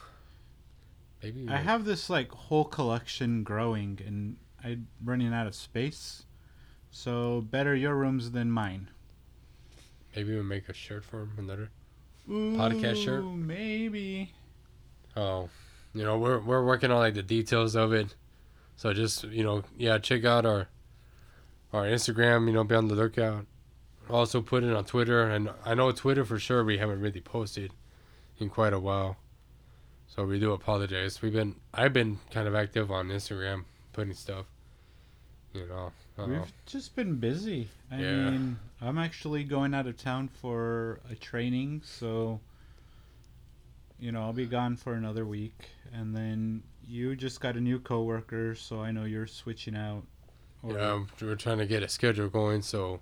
Maybe 1.22 1.48
I 1.48 1.56
have 1.58 1.84
this 1.84 2.10
like 2.10 2.30
whole 2.32 2.64
collection 2.64 3.44
growing, 3.44 4.00
and 4.04 4.36
I'm 4.62 4.88
running 5.02 5.32
out 5.32 5.46
of 5.46 5.54
space. 5.54 6.24
So 6.90 7.40
better 7.40 7.74
your 7.74 7.94
rooms 7.96 8.32
than 8.32 8.50
mine. 8.50 8.90
maybe 10.14 10.34
we'll 10.34 10.42
make 10.44 10.68
a 10.68 10.74
shirt 10.74 11.04
for 11.04 11.22
him 11.22 11.32
another. 11.38 11.70
Podcast 12.28 13.02
shirt? 13.02 13.24
Maybe. 13.24 14.34
Oh, 15.16 15.48
you 15.94 16.04
know, 16.04 16.18
we're 16.18 16.38
we're 16.40 16.64
working 16.64 16.90
on 16.90 16.98
like 16.98 17.14
the 17.14 17.22
details 17.22 17.74
of 17.76 17.92
it. 17.92 18.14
So 18.76 18.92
just 18.92 19.24
you 19.24 19.44
know, 19.44 19.62
yeah, 19.76 19.98
check 19.98 20.24
out 20.24 20.44
our 20.46 20.68
our 21.72 21.84
Instagram. 21.84 22.46
You 22.46 22.52
know, 22.54 22.64
be 22.64 22.74
on 22.74 22.88
the 22.88 22.94
lookout. 22.94 23.46
Also 24.10 24.40
put 24.42 24.64
it 24.64 24.72
on 24.74 24.84
Twitter, 24.84 25.28
and 25.28 25.50
I 25.64 25.74
know 25.74 25.92
Twitter 25.92 26.24
for 26.24 26.38
sure 26.38 26.64
we 26.64 26.78
haven't 26.78 27.00
really 27.00 27.20
posted 27.20 27.72
in 28.38 28.48
quite 28.50 28.72
a 28.72 28.80
while. 28.80 29.16
So 30.08 30.24
we 30.24 30.38
do 30.40 30.52
apologize. 30.52 31.22
We've 31.22 31.32
been 31.32 31.56
I've 31.72 31.92
been 31.92 32.18
kind 32.30 32.48
of 32.48 32.54
active 32.54 32.90
on 32.90 33.08
Instagram, 33.08 33.64
putting 33.92 34.14
stuff. 34.14 34.46
You 35.54 35.66
know, 35.66 35.92
uh, 36.18 36.26
We've 36.26 36.52
just 36.66 36.96
been 36.96 37.16
busy. 37.16 37.68
I 37.90 38.00
Yeah. 38.00 38.30
mean, 38.30 38.58
I'm 38.80 38.96
actually 38.98 39.44
going 39.44 39.74
out 39.74 39.86
of 39.86 39.96
town 39.98 40.28
for 40.28 41.00
a 41.10 41.14
training, 41.14 41.82
so 41.84 42.40
you 44.02 44.10
know, 44.10 44.22
I'll 44.22 44.32
be 44.32 44.46
gone 44.46 44.74
for 44.76 44.94
another 44.94 45.24
week 45.24 45.68
and 45.92 46.14
then 46.14 46.62
you 46.84 47.14
just 47.14 47.40
got 47.40 47.56
a 47.56 47.60
new 47.60 47.78
coworker, 47.78 48.56
so 48.56 48.80
I 48.80 48.90
know 48.90 49.04
you're 49.04 49.28
switching 49.28 49.76
out. 49.76 50.02
or- 50.64 50.74
yeah, 50.74 51.04
we're 51.20 51.36
trying 51.36 51.58
to 51.58 51.66
get 51.66 51.82
a 51.84 51.88
schedule 51.88 52.28
going. 52.28 52.62
So 52.62 53.00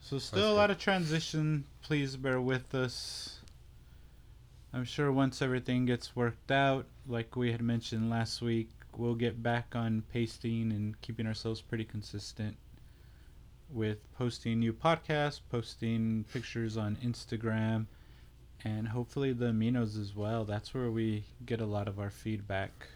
So 0.00 0.18
still 0.18 0.52
a 0.52 0.54
lot 0.54 0.70
of 0.70 0.78
transition. 0.78 1.64
Please 1.82 2.16
bear 2.16 2.40
with 2.40 2.74
us. 2.74 3.40
I'm 4.72 4.84
sure 4.84 5.10
once 5.12 5.40
everything 5.42 5.86
gets 5.86 6.14
worked 6.16 6.50
out, 6.50 6.86
like 7.06 7.34
we 7.36 7.50
had 7.52 7.62
mentioned 7.62 8.10
last 8.10 8.42
week, 8.42 8.70
we'll 8.96 9.14
get 9.14 9.42
back 9.42 9.74
on 9.74 10.02
pasting 10.12 10.72
and 10.72 11.00
keeping 11.00 11.26
ourselves 11.26 11.60
pretty 11.60 11.84
consistent 11.84 12.56
with 13.70 13.98
posting 14.12 14.60
new 14.60 14.72
podcasts, 14.72 15.40
posting 15.50 16.24
pictures 16.32 16.76
on 16.76 16.96
Instagram, 16.96 17.86
and 18.62 18.88
hopefully 18.88 19.32
the 19.32 19.52
Minos 19.52 19.96
as 19.96 20.14
well. 20.14 20.44
That's 20.44 20.72
where 20.74 20.90
we 20.90 21.24
get 21.44 21.60
a 21.60 21.66
lot 21.66 21.88
of 21.88 21.98
our 21.98 22.10
feedback. 22.10 22.88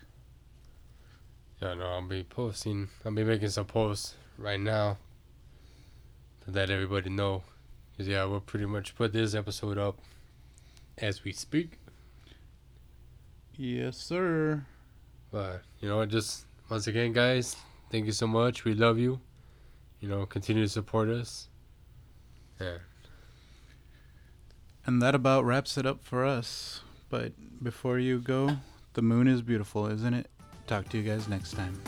Yeah, 1.61 1.75
no, 1.75 1.87
I'll 1.87 2.07
be 2.07 2.23
posting. 2.23 2.89
I'll 3.05 3.13
be 3.13 3.25
making 3.25 3.49
some 3.49 3.67
posts 3.67 4.15
right 4.37 4.61
now 4.61 4.99
to 6.45 6.51
let 6.51 6.71
everybody 6.71 7.11
know. 7.11 7.43
Cause 7.97 8.07
yeah, 8.07 8.25
we'll 8.25 8.41
pretty 8.41 8.67
much 8.67 8.95
put 8.95 9.13
this 9.13 9.35
episode 9.35 9.77
up 9.77 9.99
as 10.99 11.25
we 11.25 11.33
speak. 11.33 11.79
Yes, 13.57 13.97
sir. 13.97 14.65
But 15.33 15.63
you 15.81 15.89
know, 15.89 16.07
just 16.07 16.47
once 16.71 16.87
again, 16.87 17.13
guys, 17.13 17.57
thank 17.91 18.07
you 18.07 18.13
so 18.13 18.29
much. 18.29 18.65
We 18.65 18.75
love 18.75 18.99
you. 18.99 19.21
You 20.01 20.09
know, 20.09 20.27
continue 20.27 20.63
to 20.63 20.69
support 20.69 21.09
us. 21.09 21.49
Yeah, 22.61 22.79
And 24.89 25.03
that 25.03 25.15
about 25.15 25.45
wraps 25.45 25.77
it 25.77 25.85
up 25.85 26.03
for 26.03 26.25
us. 26.25 26.81
But 27.11 27.33
before 27.63 27.99
you 27.99 28.21
go, 28.21 28.57
the 28.95 29.03
moon 29.03 29.29
is 29.29 29.43
beautiful, 29.43 29.87
isn't 29.87 30.15
it? 30.15 30.31
Talk 30.67 30.89
to 30.89 30.97
you 30.97 31.03
guys 31.03 31.29
next 31.29 31.53
time. 31.53 31.79